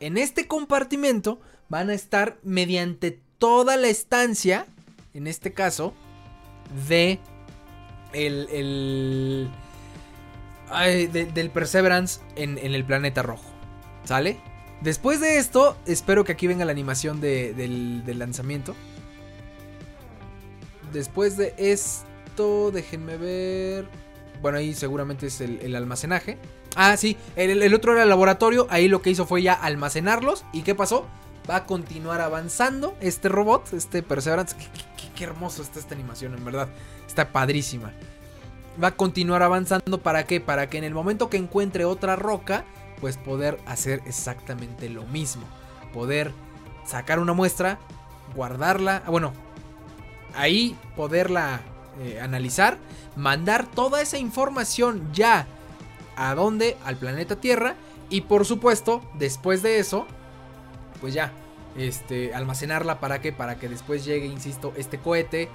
[0.00, 4.66] En este compartimento van a estar mediante toda la estancia,
[5.14, 5.94] en este caso,
[6.88, 7.18] de
[8.12, 9.50] el,
[11.12, 13.50] del Perseverance en, el planeta rojo.
[14.04, 14.38] ¿Sale?
[14.80, 18.74] Después de esto, espero que aquí venga la animación del, lanzamiento.
[20.92, 23.88] Después de esto, déjenme ver.
[24.42, 26.36] Bueno, ahí seguramente es el, almacenaje.
[26.74, 28.66] Ah, sí, el, otro era el laboratorio.
[28.70, 30.44] Ahí lo que hizo fue ya almacenarlos.
[30.52, 31.06] ¿Y qué pasó?
[31.48, 34.56] Va a continuar avanzando este robot, este Perseverance.
[35.16, 36.68] qué hermoso está esta animación, en verdad.
[37.06, 37.92] Está padrísima.
[38.82, 40.02] Va a continuar avanzando.
[40.02, 40.40] ¿Para qué?
[40.40, 42.64] Para que en el momento que encuentre otra roca,
[43.00, 45.44] pues poder hacer exactamente lo mismo.
[45.92, 46.32] Poder
[46.84, 47.78] sacar una muestra,
[48.34, 49.04] guardarla.
[49.06, 49.32] Bueno,
[50.34, 51.60] ahí poderla
[52.00, 52.78] eh, analizar.
[53.16, 55.46] Mandar toda esa información ya.
[56.16, 56.76] ¿A dónde?
[56.84, 57.74] Al planeta Tierra.
[58.10, 60.06] Y por supuesto, después de eso,
[61.00, 61.32] pues ya,
[61.76, 65.48] este, almacenarla para que, para que después llegue, insisto, este cohete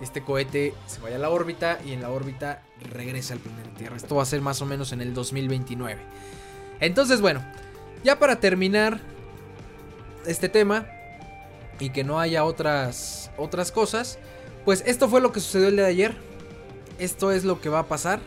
[0.00, 3.96] este cohete se vaya a la órbita y en la órbita regrese al planeta Tierra.
[3.96, 6.00] Esto va a ser más o menos en el 2029.
[6.80, 7.44] Entonces, bueno,
[8.02, 9.00] ya para terminar
[10.26, 10.86] este tema
[11.78, 14.18] y que no haya otras otras cosas,
[14.64, 16.16] pues esto fue lo que sucedió el día de ayer.
[16.98, 18.20] Esto es lo que va a pasar.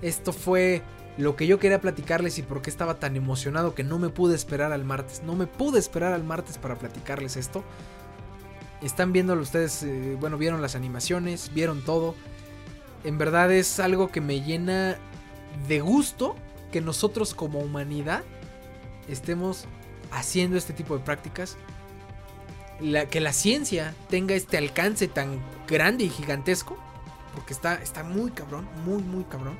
[0.00, 0.82] Esto fue
[1.18, 4.34] lo que yo quería platicarles y por qué estaba tan emocionado que no me pude
[4.34, 5.22] esperar al martes.
[5.22, 7.62] No me pude esperar al martes para platicarles esto.
[8.82, 12.14] Están viéndolo ustedes, eh, bueno, vieron las animaciones, vieron todo.
[13.04, 14.96] En verdad es algo que me llena
[15.68, 16.34] de gusto
[16.72, 18.24] que nosotros como humanidad
[19.08, 19.66] estemos
[20.10, 21.56] haciendo este tipo de prácticas.
[23.10, 26.76] Que la ciencia tenga este alcance tan grande y gigantesco.
[27.34, 29.56] Porque está, está muy cabrón, muy, muy cabrón.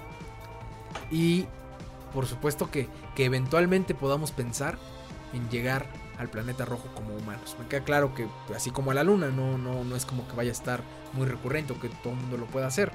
[1.11, 1.47] Y
[2.13, 4.77] por supuesto que, que eventualmente podamos pensar
[5.33, 5.87] en llegar
[6.19, 7.57] al planeta rojo como humanos.
[7.59, 10.37] Me queda claro que así como a la luna, no, no, no es como que
[10.37, 10.83] vaya a estar
[11.15, 12.93] muy recurrente o que todo el mundo lo pueda hacer.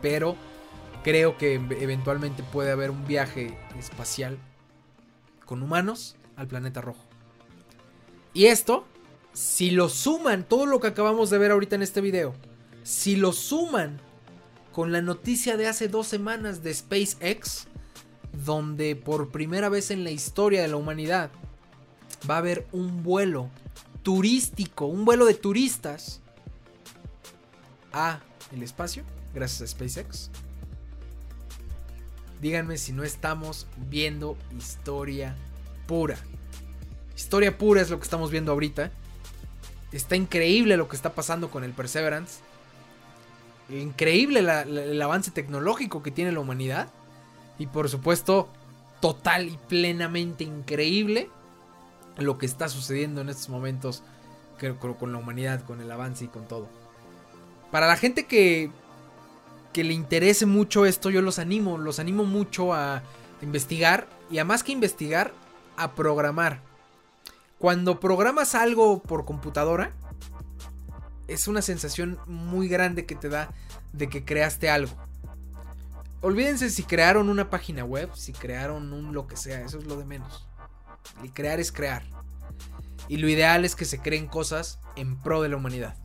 [0.00, 0.36] Pero
[1.04, 4.38] creo que eventualmente puede haber un viaje espacial
[5.44, 7.04] con humanos al planeta rojo.
[8.34, 8.86] Y esto,
[9.38, 12.34] si lo suman, todo lo que acabamos de ver ahorita en este video,
[12.82, 14.00] si lo suman
[14.72, 17.68] con la noticia de hace dos semanas de SpaceX,
[18.44, 21.30] donde por primera vez en la historia de la humanidad
[22.28, 23.48] va a haber un vuelo
[24.02, 26.20] turístico, un vuelo de turistas
[27.92, 28.18] a
[28.50, 30.30] el espacio, gracias a SpaceX.
[32.40, 35.36] Díganme si no estamos viendo historia
[35.86, 36.18] pura.
[37.16, 38.90] Historia pura es lo que estamos viendo ahorita.
[39.92, 42.40] Está increíble lo que está pasando con el Perseverance.
[43.70, 46.88] Increíble el avance tecnológico que tiene la humanidad.
[47.58, 48.48] Y por supuesto,
[49.00, 51.30] total y plenamente increíble
[52.16, 54.02] lo que está sucediendo en estos momentos
[54.98, 56.68] con la humanidad, con el avance y con todo.
[57.70, 58.70] Para la gente que,
[59.72, 63.02] que le interese mucho esto, yo los animo, los animo mucho a
[63.40, 65.32] investigar y a más que investigar,
[65.76, 66.60] a programar.
[67.58, 69.90] Cuando programas algo por computadora,
[71.26, 73.52] es una sensación muy grande que te da
[73.92, 74.92] de que creaste algo.
[76.20, 79.96] Olvídense si crearon una página web, si crearon un lo que sea, eso es lo
[79.96, 80.46] de menos.
[81.22, 82.02] Y crear es crear.
[83.08, 85.96] Y lo ideal es que se creen cosas en pro de la humanidad.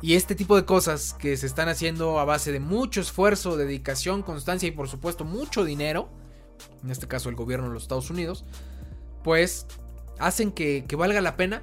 [0.00, 4.22] Y este tipo de cosas que se están haciendo a base de mucho esfuerzo, dedicación,
[4.22, 6.10] constancia y por supuesto mucho dinero,
[6.82, 8.44] en este caso el gobierno de los Estados Unidos,
[9.22, 9.66] pues
[10.18, 11.60] hacen que, valga la pena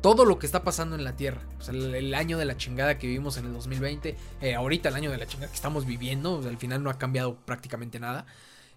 [0.00, 1.42] todo lo que está pasando en la Tierra.
[1.58, 4.94] O sea, el, año de la chingada que vivimos en el 2020, eh, ahorita el
[4.94, 8.26] año de la chingada que estamos viviendo, al final no ha cambiado prácticamente nada.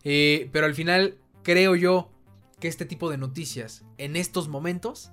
[0.04, 2.10] Eh, pero al final creo yo
[2.60, 5.12] que este tipo de noticias en estos momentos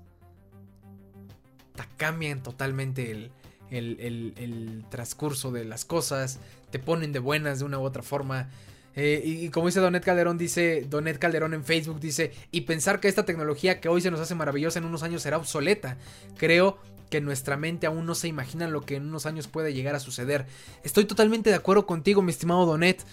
[2.01, 3.31] cambian totalmente el,
[3.71, 6.41] el, transcurso de las cosas,
[6.71, 8.49] te ponen de buenas de una u otra forma.
[8.97, 13.09] Eh, y, como dice Donet Calderón, dice Donet Calderón en Facebook, dice, y pensar que
[13.09, 15.97] esta tecnología que hoy se nos hace maravillosa en unos años será obsoleta.
[16.37, 16.79] Creo
[17.09, 20.01] que nuestra mente aún no se imagina lo que en unos años puede llegar a
[20.01, 20.47] suceder.
[20.83, 23.05] Estoy totalmente de acuerdo contigo, mi estimado Donet.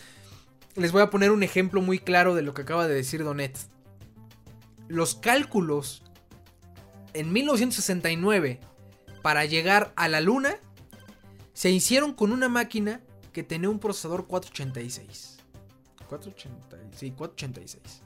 [0.75, 3.57] Les voy a poner un ejemplo muy claro de lo que acaba de decir Donet
[4.87, 6.01] los cálculos
[7.13, 8.59] en 1969
[9.21, 10.57] para llegar a la luna
[11.53, 13.01] se hicieron con una máquina
[13.33, 15.36] que tenía un procesador 486.
[16.07, 18.01] 486, sí, 486.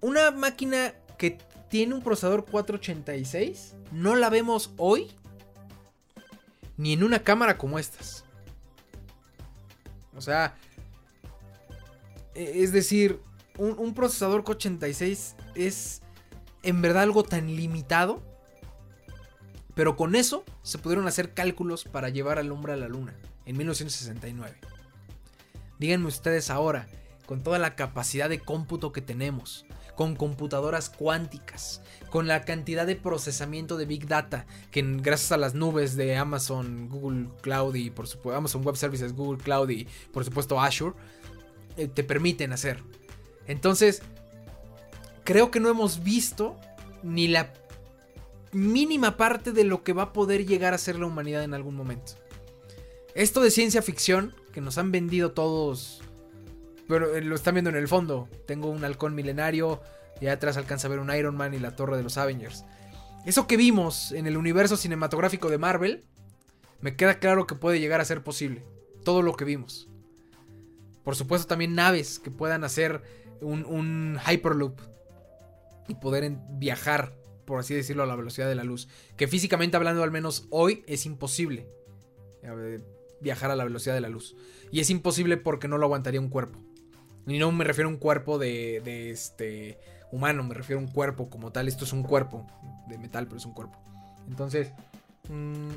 [0.00, 1.38] Una máquina que
[1.68, 5.10] tiene un procesador 486 no la vemos hoy
[6.76, 8.24] ni en una cámara como estas.
[10.16, 10.56] O sea,
[12.34, 13.20] e, es decir,
[13.58, 16.02] un, procesador 486 es
[16.62, 18.22] en verdad algo tan limitado.
[19.74, 23.56] Pero con eso se pudieron hacer cálculos para llevar al hombre a la luna en
[23.56, 24.56] 1969.
[25.84, 26.88] Díganme ustedes ahora,
[27.26, 32.96] con toda la capacidad de cómputo que tenemos, con computadoras cuánticas, con la cantidad de
[32.96, 38.06] procesamiento de Big Data que gracias a las nubes de Amazon, Google Cloud y por
[38.06, 40.96] supuesto Amazon Web Services, Google Cloud y por supuesto Azure,
[41.76, 42.82] eh, te permiten hacer.
[43.46, 44.00] Entonces,
[45.22, 46.56] creo que no hemos visto
[47.02, 47.52] ni la
[48.52, 51.74] mínima parte de lo que va a poder llegar a ser la humanidad en algún
[51.74, 52.12] momento.
[53.14, 56.00] Esto de ciencia ficción, que nos han vendido todos
[56.88, 58.28] pero eh, lo están viendo en el fondo.
[58.46, 59.80] Tengo un halcón milenario.
[60.20, 62.64] Y atrás alcanza a ver un Iron Man y la torre de los Avengers.
[63.26, 66.04] Eso que vimos en el universo cinematográfico de Marvel.
[66.80, 68.64] Me queda claro que puede llegar a ser posible.
[69.04, 69.88] Todo lo que vimos.
[71.02, 73.02] Por supuesto también naves que puedan hacer
[73.40, 74.78] un, un Hyperloop.
[75.88, 77.12] Y poder viajar,
[77.44, 78.88] por así decirlo, a la velocidad de la luz.
[79.16, 81.66] Que físicamente hablando al menos hoy es imposible.
[83.24, 84.36] Viajar a la velocidad de la luz.
[84.70, 86.60] Y es imposible porque no lo aguantaría un cuerpo.
[87.26, 89.78] Y no me refiero a un cuerpo de, este
[90.12, 91.66] humano, me refiero a un cuerpo como tal.
[91.66, 92.46] Esto es un cuerpo
[92.86, 93.78] de metal, pero es un cuerpo.
[94.28, 94.72] Entonces,
[95.28, 95.70] mm,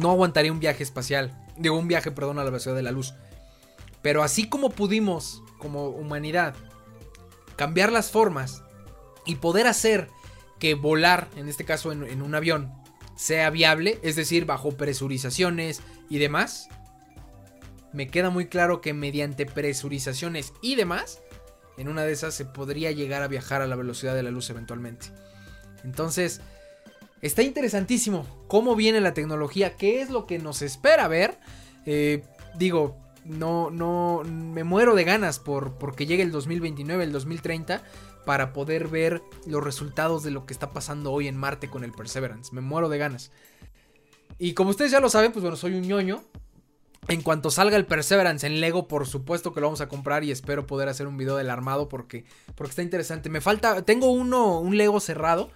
[0.00, 1.32] no aguantaría un viaje espacial.
[1.56, 3.14] Digo, un viaje, perdón, a la velocidad de la luz.
[4.02, 6.54] Pero así como pudimos, como humanidad,
[7.54, 8.64] cambiar las formas
[9.26, 10.08] y poder hacer
[10.58, 12.72] que volar, en este caso en un avión,
[13.18, 16.68] sea viable, es decir, bajo presurizaciones y demás,
[17.92, 21.20] me queda muy claro que mediante presurizaciones y demás,
[21.78, 24.50] en una de esas se podría llegar a viajar a la velocidad de la luz
[24.50, 25.08] eventualmente.
[25.82, 26.40] Entonces,
[27.20, 31.40] está interesantísimo cómo viene la tecnología, qué es lo que nos espera ver.
[31.86, 32.22] Eh,
[32.56, 37.82] digo, no, no, me muero de ganas por porque llegue el 2029, el 2030,
[38.24, 41.92] para poder ver los resultados de lo que está pasando hoy en Marte con el
[41.92, 42.54] Perseverance.
[42.54, 43.30] Me muero de ganas.
[44.38, 46.22] Y como ustedes ya lo saben, pues bueno, soy un ñoño.
[47.08, 50.30] En cuanto salga el Perseverance en Lego, por supuesto que lo vamos a comprar y
[50.30, 53.30] espero poder hacer un video del armado porque, porque está interesante.
[53.30, 55.50] Me falta, tengo uno, un Lego cerrado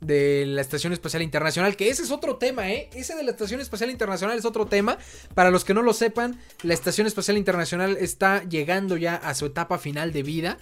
[0.00, 2.90] de la Estación Espacial Internacional, que ese es otro tema, ¿eh?
[2.94, 4.98] Ese de la Estación Espacial Internacional es otro tema.
[5.34, 9.46] Para los que no lo sepan, la Estación Espacial Internacional está llegando ya a su
[9.46, 10.58] etapa final de vida.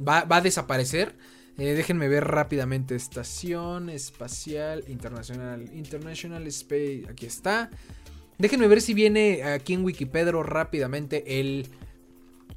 [0.00, 1.14] Va, a desaparecer.
[1.58, 2.94] Eh, déjenme ver rápidamente.
[2.94, 5.70] Estación Espacial Internacional.
[5.74, 7.04] International Space.
[7.08, 7.70] Aquí está.
[8.38, 11.68] Déjenme ver si viene aquí en Wikipedia rápidamente el,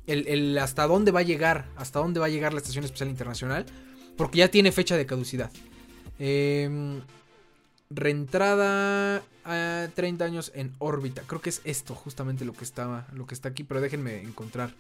[0.08, 3.66] el, hasta dónde va a llegar, hasta dónde va a llegar la Estación Espacial Internacional,
[4.18, 5.52] porque ya tiene fecha de caducidad.
[6.18, 7.02] Em,
[7.90, 11.22] reentrada a 30 años en órbita.
[11.28, 14.74] Creo que es esto justamente lo que estaba, lo que está aquí, pero déjenme encontrar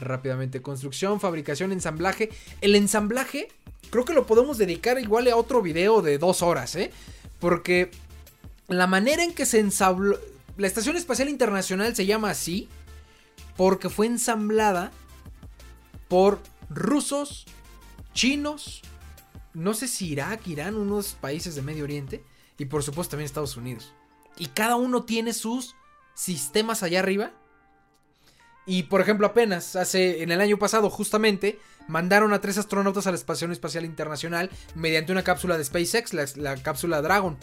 [0.00, 0.62] rápidamente.
[0.62, 2.30] Construcción, fabricación, ensamblaje.
[2.60, 3.48] El ensamblaje
[3.90, 6.90] creo que lo podemos dedicar igual a otro video de dos horas, ¿eh?
[7.38, 7.90] Porque
[8.68, 10.18] la manera en que se ensabló,
[10.56, 12.68] la Estación Espacial Internacional se llama así
[13.56, 14.92] porque fue ensamblada
[16.08, 17.46] por rusos,
[18.14, 18.82] chinos,
[19.54, 22.22] no sé si Irak, Irán, unos países de Medio Oriente
[22.58, 23.92] y por supuesto también Estados Unidos.
[24.36, 25.74] Y cada uno tiene sus
[26.14, 27.32] sistemas allá arriba.
[28.66, 31.58] Y por ejemplo, apenas hace en el año pasado justamente
[31.88, 36.26] mandaron a tres astronautas a la Estación Espacial Internacional mediante una cápsula de SpaceX, la,
[36.36, 37.36] la cápsula Dragon.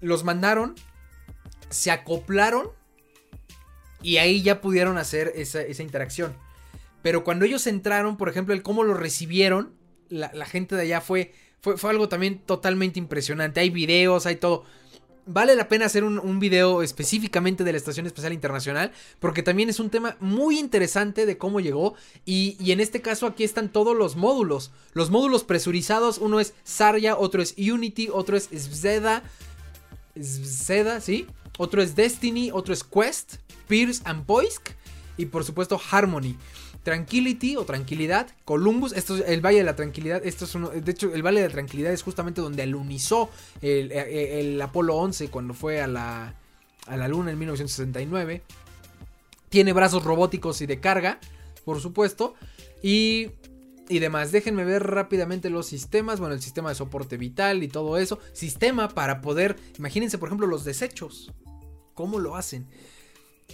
[0.00, 0.74] Los mandaron
[1.70, 2.70] se acoplaron
[4.02, 6.36] y ahí ya pudieron hacer esa, interacción.
[7.02, 9.74] Pero cuando ellos entraron, por ejemplo, el cómo lo recibieron,
[10.08, 13.60] la, gente de allá fue, fue, algo también totalmente impresionante.
[13.60, 14.64] Hay videos, hay todo.
[15.30, 19.78] Vale la pena hacer un, video específicamente de la Estación Espacial Internacional, porque también es
[19.78, 21.94] un tema muy interesante de cómo llegó.
[22.24, 24.70] Y, y, en este caso aquí están todos los módulos.
[24.94, 29.22] Los módulos presurizados, uno es Sarja, otro es Unity, otro es Zeda.
[30.18, 31.26] Zeda, ¿sí?
[31.58, 33.34] Otro es Destiny, otro es Quest,
[33.68, 34.70] Pierce and Poisk
[35.18, 36.36] y por supuesto Harmony.
[36.88, 40.90] Tranquility o Tranquilidad, Columbus, esto es el Valle de la Tranquilidad, esto es uno, de
[40.90, 43.30] hecho el Valle de la Tranquilidad es justamente donde alunizó
[43.60, 46.34] el, el, Apolo 11 cuando fue a la,
[46.86, 48.42] a la Luna en 1969.
[49.50, 51.20] Tiene brazos robóticos y de carga,
[51.64, 52.34] por supuesto,
[52.82, 53.30] y
[53.90, 54.32] y demás.
[54.32, 56.20] Déjenme ver rápidamente los sistemas.
[56.20, 58.18] Bueno, el sistema de soporte vital y todo eso.
[58.34, 59.56] Sistema para poder.
[59.78, 61.32] Imagínense, por ejemplo, los desechos
[61.98, 62.68] ¿Cómo lo hacen?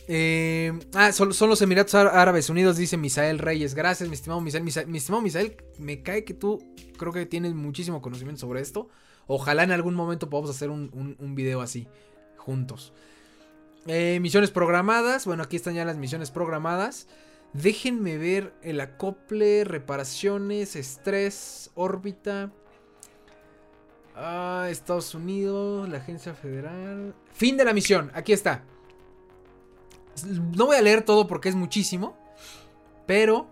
[0.07, 3.75] Eh, ah, son, los Emiratos Árabes Unidos, dice Misael Reyes.
[3.75, 4.65] Gracias, mi estimado Misael.
[4.87, 6.63] Mi estimado Misael, me cae que tú
[6.99, 8.89] creo que tienes muchísimo conocimiento sobre esto.
[9.27, 11.89] Ojalá en algún momento podamos hacer un, un, video así,
[12.37, 12.93] juntos.
[13.87, 15.25] Eh, misiones programadas.
[15.25, 17.09] Bueno, aquí están ya las misiones programadas.
[17.55, 22.53] Déjenme ver el acople, reparaciones, estrés, órbita.
[24.17, 27.15] Ah, Estados Unidos, la agencia federal.
[27.33, 28.65] Fin de la misión, aquí está.
[30.57, 32.17] No voy a leer todo porque es muchísimo.
[33.07, 33.47] Pero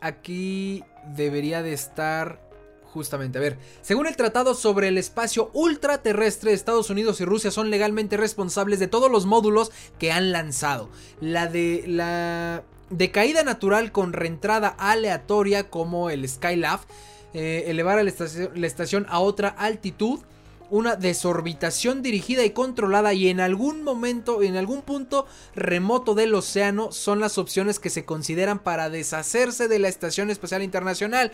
[0.00, 2.40] aquí debería de estar
[2.92, 3.38] justamente.
[3.38, 8.16] A ver, según el tratado sobre el espacio ultraterrestre, Estados Unidos y Rusia son legalmente
[8.16, 10.88] responsables de todos los módulos que han lanzado.
[11.20, 12.64] La de la
[13.12, 16.80] caída natural con reentrada aleatoria como el Skylab,
[17.34, 20.20] eh, elevar a la estación a otra altitud
[20.70, 26.92] una desorbitación dirigida y controlada y en algún momento, en algún punto remoto del océano
[26.92, 31.32] son las opciones que se consideran para deshacerse de la Estación Espacial Internacional.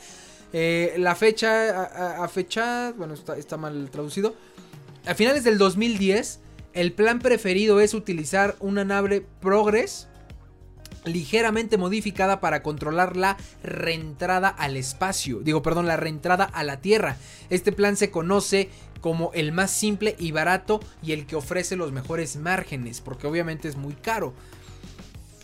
[0.52, 4.34] Eh, la fecha, a, fecha, bueno, está, está mal traducido.
[5.06, 6.40] A finales del 2010,
[6.72, 10.08] el plan preferido es utilizar una nave Progress
[11.04, 17.16] ligeramente modificada para controlar la reentrada al espacio, digo, perdón, la reentrada a la Tierra.
[17.50, 18.68] Este plan se conoce
[19.00, 23.68] como el más simple y barato y el que ofrece los mejores márgenes, porque obviamente
[23.68, 24.32] es muy caro.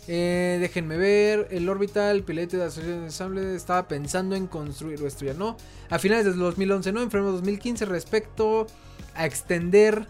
[0.07, 5.25] Eh, déjenme ver, el orbital, pilete de asociación de ensamble, estaba pensando en construirlo, esto
[5.25, 5.57] ya no.
[5.89, 8.65] A finales del 2011, no, en febrero de 2015, respecto
[9.13, 10.07] a extender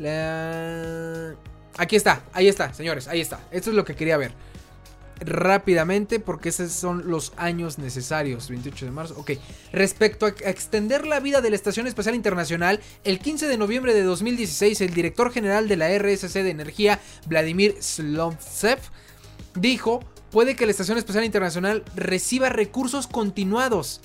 [0.00, 1.34] la...
[1.76, 3.40] Aquí está, ahí está, señores, ahí está.
[3.52, 4.32] Esto es lo que quería ver
[5.20, 8.48] rápidamente porque esos son los años necesarios.
[8.48, 9.14] 28 de marzo.
[9.18, 9.32] Ok.
[9.72, 14.02] Respecto a extender la vida de la Estación Espacial Internacional, el 15 de noviembre de
[14.02, 18.78] 2016 el director general de la RSC de Energía, Vladimir Slovtsev,
[19.54, 20.00] dijo,
[20.30, 24.00] puede que la Estación Espacial Internacional reciba recursos continuados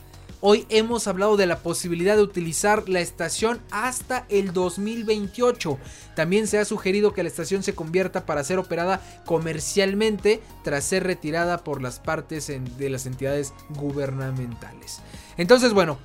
[0.45, 5.79] Hoy hemos hablado de la posibilidad de utilizar la estación hasta el 2028.
[6.17, 11.05] También se ha sugerido que la estación se convierta para ser operada comercialmente tras ser
[11.05, 14.99] retirada por las partes de las entidades gubernamentales.
[15.37, 15.97] Entonces, bueno,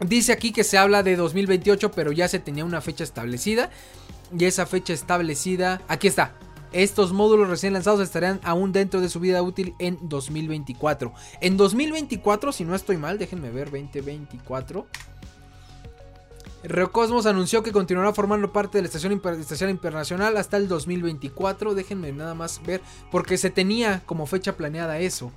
[0.00, 3.68] dice aquí que se habla de 2028, pero ya se tenía una fecha establecida.
[4.34, 6.32] Y esa fecha establecida, aquí está,
[6.72, 11.12] estos módulos recién lanzados estarán aún dentro de su vida útil en 2024.
[11.40, 14.86] En 2024, si no estoy mal, déjenme ver, 2024.
[16.62, 21.74] Recosmos anunció que continuará formando parte de la estación, estación, internacional hasta el 2024.
[21.74, 25.32] Déjenme nada más ver, porque se tenía como fecha planeada eso.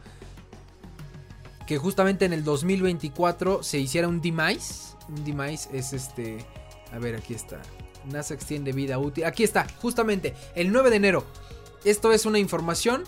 [1.66, 4.96] Que justamente en el 2024 se hiciera un demise.
[5.08, 6.46] Un demise es este...
[6.92, 7.62] A ver, aquí está.
[8.06, 9.26] NASA extiende vida útil.
[9.26, 11.26] Aquí está, justamente, el 9 de enero.
[11.84, 13.04] Esto es una información.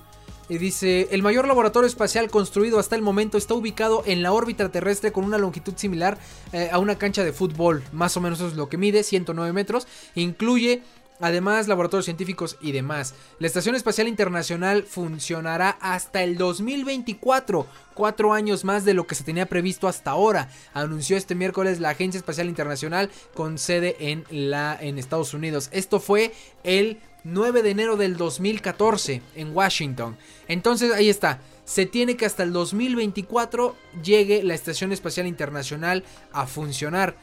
[0.47, 4.69] Y dice, el mayor laboratorio espacial construido hasta el momento está ubicado en la órbita
[4.69, 6.19] terrestre con una longitud similar
[6.53, 7.83] eh, a una cancha de fútbol.
[7.91, 9.87] Más o menos eso es lo que mide, 109 metros.
[10.13, 10.83] Incluye
[11.19, 13.13] Además, laboratorios científicos y demás.
[13.39, 19.23] La Estación Espacial Internacional funcionará hasta el 2024, cuatro años más de lo que se
[19.23, 24.77] tenía previsto hasta ahora, anunció este miércoles la Agencia Espacial Internacional con sede en, la,
[24.79, 25.69] en Estados Unidos.
[25.71, 30.17] Esto fue el 9 de enero del 2014 en Washington.
[30.47, 31.39] Entonces ahí está.
[31.63, 37.15] Se tiene que hasta el 2024 llegue la Estación Espacial Internacional a funcionar.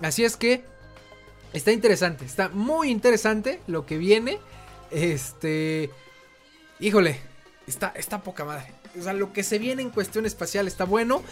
[0.00, 0.64] Así es que
[1.52, 4.38] Está interesante, está muy interesante lo que viene.
[4.90, 5.90] Este.
[6.78, 7.20] Híjole,
[7.66, 8.72] está, está poca madre.
[8.98, 11.22] O sea, lo que se viene en cuestión espacial está bueno.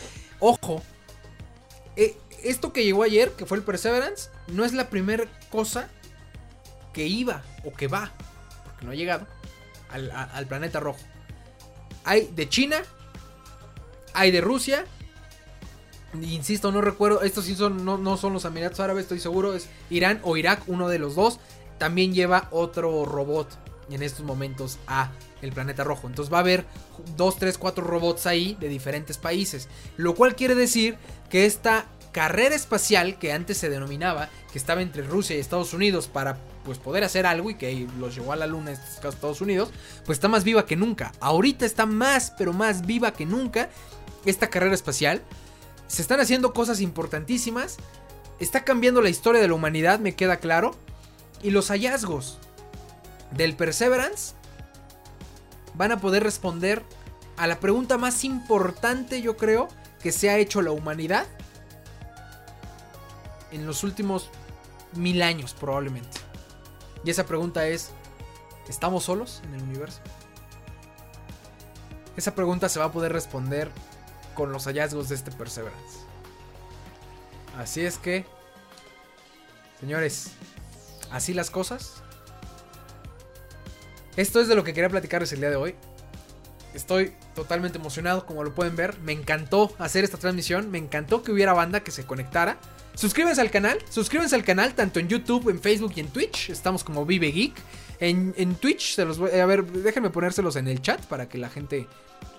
[0.40, 0.82] Ojo,
[1.96, 5.88] eh, esto que llegó ayer, que fue el Perseverance, no es la primera cosa
[6.92, 8.12] que iba o que va,
[8.64, 9.26] porque no ha llegado,
[9.90, 11.00] al, al planeta rojo.
[12.04, 12.82] Hay de China,
[14.14, 14.86] hay de Rusia
[16.14, 17.22] Insisto, no recuerdo.
[17.22, 19.54] Estos sí son, no, son los Emiratos Árabes, estoy seguro.
[19.54, 21.38] Es Irán o Irak, uno de los dos.
[21.78, 23.48] También lleva otro robot
[23.90, 25.10] en estos momentos a
[25.42, 26.06] el planeta rojo.
[26.06, 26.64] Entonces va a haber
[27.16, 29.68] 2, 3, 4 robots ahí de diferentes países.
[29.96, 30.96] Lo cual quiere decir
[31.28, 36.08] que esta carrera espacial que antes se denominaba, que estaba entre Rusia y Estados Unidos
[36.08, 39.10] para pues poder hacer algo y que los llevó a la luna, en este caso
[39.10, 39.68] Estados Unidos,
[40.06, 41.12] pues está más viva que nunca.
[41.20, 43.68] Ahorita está más, pero más viva que nunca
[44.24, 45.20] esta carrera espacial.
[45.88, 47.76] Se están haciendo cosas importantísimas.
[48.38, 50.74] Está cambiando la historia de la humanidad, me queda claro.
[51.42, 52.38] Y los hallazgos
[53.32, 54.34] del Perseverance
[55.74, 56.82] van a poder responder
[57.36, 59.68] a la pregunta más importante, yo creo,
[60.02, 61.26] que se ha hecho la humanidad
[63.52, 64.30] en los últimos
[64.94, 66.18] mil años, probablemente.
[67.04, 67.90] Y esa pregunta es,
[68.68, 70.00] ¿estamos solos en el universo?
[72.16, 73.70] Esa pregunta se va a poder responder
[74.36, 75.98] con los hallazgos de este Perseverance.
[77.58, 78.24] Así es que,
[79.80, 80.32] señores,
[81.10, 82.02] así las cosas.
[84.16, 85.74] Esto es de lo que quería platicarles el día de hoy.
[86.74, 88.98] Estoy totalmente emocionado, como lo pueden ver.
[89.00, 90.70] Me encantó hacer esta transmisión.
[90.70, 92.58] Me encantó que hubiera banda que se conectara.
[92.94, 93.78] Suscríbanse al canal.
[93.88, 96.50] Suscríbanse al canal tanto en YouTube, en Facebook y en Twitch.
[96.50, 97.54] Estamos como Vive Geek.
[97.98, 99.64] En, Twitch se los voy a ver.
[99.64, 101.86] Déjenme ponérselos en el chat para que la gente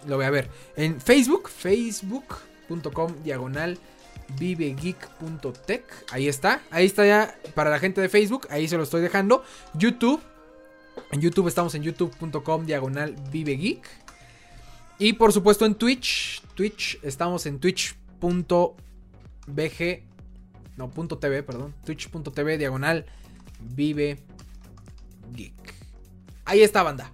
[0.06, 0.50] lo vea a ver.
[0.76, 3.78] En Facebook, facebook.com diagonal
[4.38, 5.84] vivegeek.tech.
[6.12, 6.62] Ahí está.
[6.72, 8.48] Ahí está ya para la gente de Facebook.
[8.50, 9.44] Ahí se lo estoy dejando.
[9.74, 10.22] YouTube.
[11.12, 13.88] En YouTube estamos en youtube.com diagonal vivegeek.
[15.00, 16.42] Y por supuesto en Twitch.
[16.56, 17.00] Twitch.
[17.04, 18.74] Estamos en twitch.bg.
[20.76, 21.74] No, punto .tv, perdón.
[21.86, 23.06] Twitch.tv diagonal
[23.60, 24.20] vive
[25.34, 25.74] geek.
[26.46, 27.12] Ahí está, banda.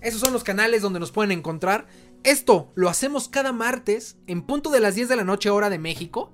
[0.00, 1.86] Esos son los canales donde nos pueden encontrar.
[2.24, 5.78] Esto lo hacemos cada martes en punto de las 10 de la noche hora de
[5.78, 6.32] México.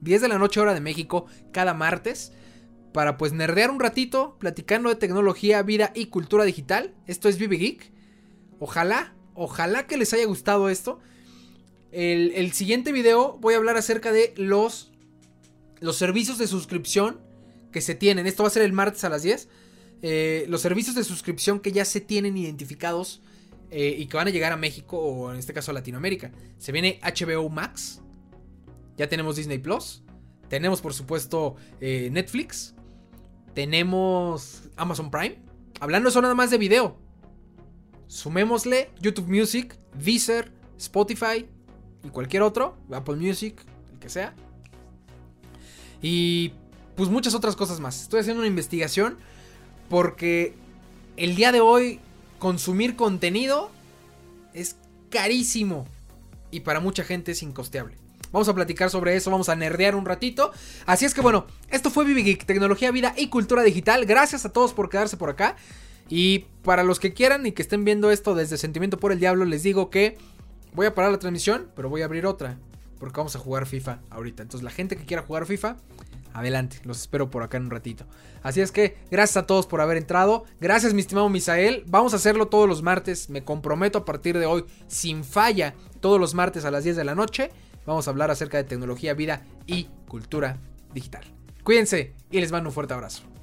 [0.00, 2.32] 10 de la noche hora de México cada martes.
[2.92, 6.94] Para pues nerdear un ratito platicando de tecnología, vida y cultura digital.
[7.06, 7.92] Esto es Vive Geek.
[8.58, 11.00] Ojalá, ojalá que les haya gustado esto.
[11.92, 14.92] El, el siguiente video voy a hablar acerca de los,
[15.80, 17.20] los servicios de suscripción
[17.70, 18.26] que se tienen.
[18.26, 19.48] Esto va a ser el martes a las 10
[20.02, 23.22] eh, los servicios de suscripción que ya se tienen identificados
[23.70, 26.32] eh, y que van a llegar a México o en este caso a Latinoamérica.
[26.58, 28.00] Se viene HBO Max,
[28.96, 30.02] ya tenemos Disney Plus,
[30.48, 32.74] tenemos por supuesto eh, Netflix,
[33.54, 35.38] tenemos Amazon Prime.
[35.80, 36.98] Hablando eso nada más de video.
[38.06, 41.46] Sumémosle YouTube Music, Deezer, Spotify
[42.04, 44.34] y cualquier otro, Apple Music, el que sea.
[46.00, 46.52] Y
[46.94, 48.02] pues muchas otras cosas más.
[48.02, 49.18] Estoy haciendo una investigación
[49.88, 50.54] porque
[51.16, 52.00] el día de hoy
[52.38, 53.70] consumir contenido
[54.54, 54.76] es
[55.10, 55.86] carísimo.
[56.50, 57.96] Y para mucha gente es incosteable.
[58.32, 60.52] Vamos a platicar sobre eso, vamos a nerdear un ratito.
[60.84, 64.04] Así es que bueno, esto fue Vivi Geek, tecnología, vida y cultura digital.
[64.04, 65.56] Gracias a todos por quedarse por acá.
[66.08, 69.44] Y para los que quieran y que estén viendo esto desde Sentimiento por el Diablo,
[69.44, 70.18] les digo que
[70.72, 72.58] voy a parar la transmisión, pero voy a abrir otra.
[72.98, 74.42] Porque vamos a jugar FIFA ahorita.
[74.42, 75.76] Entonces la gente que quiera jugar FIFA,
[76.36, 78.04] adelante, los espero por acá en un ratito.
[78.42, 80.44] Así es que gracias a todos por haber entrado.
[80.60, 81.84] Gracias mi estimado Misael.
[81.86, 83.30] Vamos a hacerlo todos los martes.
[83.30, 87.04] Me comprometo a partir de hoy, sin falla, todos los martes a las 10 de
[87.04, 87.50] la noche.
[87.86, 90.58] Vamos a hablar acerca de tecnología, vida y cultura
[90.92, 91.24] digital.
[91.64, 93.35] Cuídense y les mando un fuerte abrazo.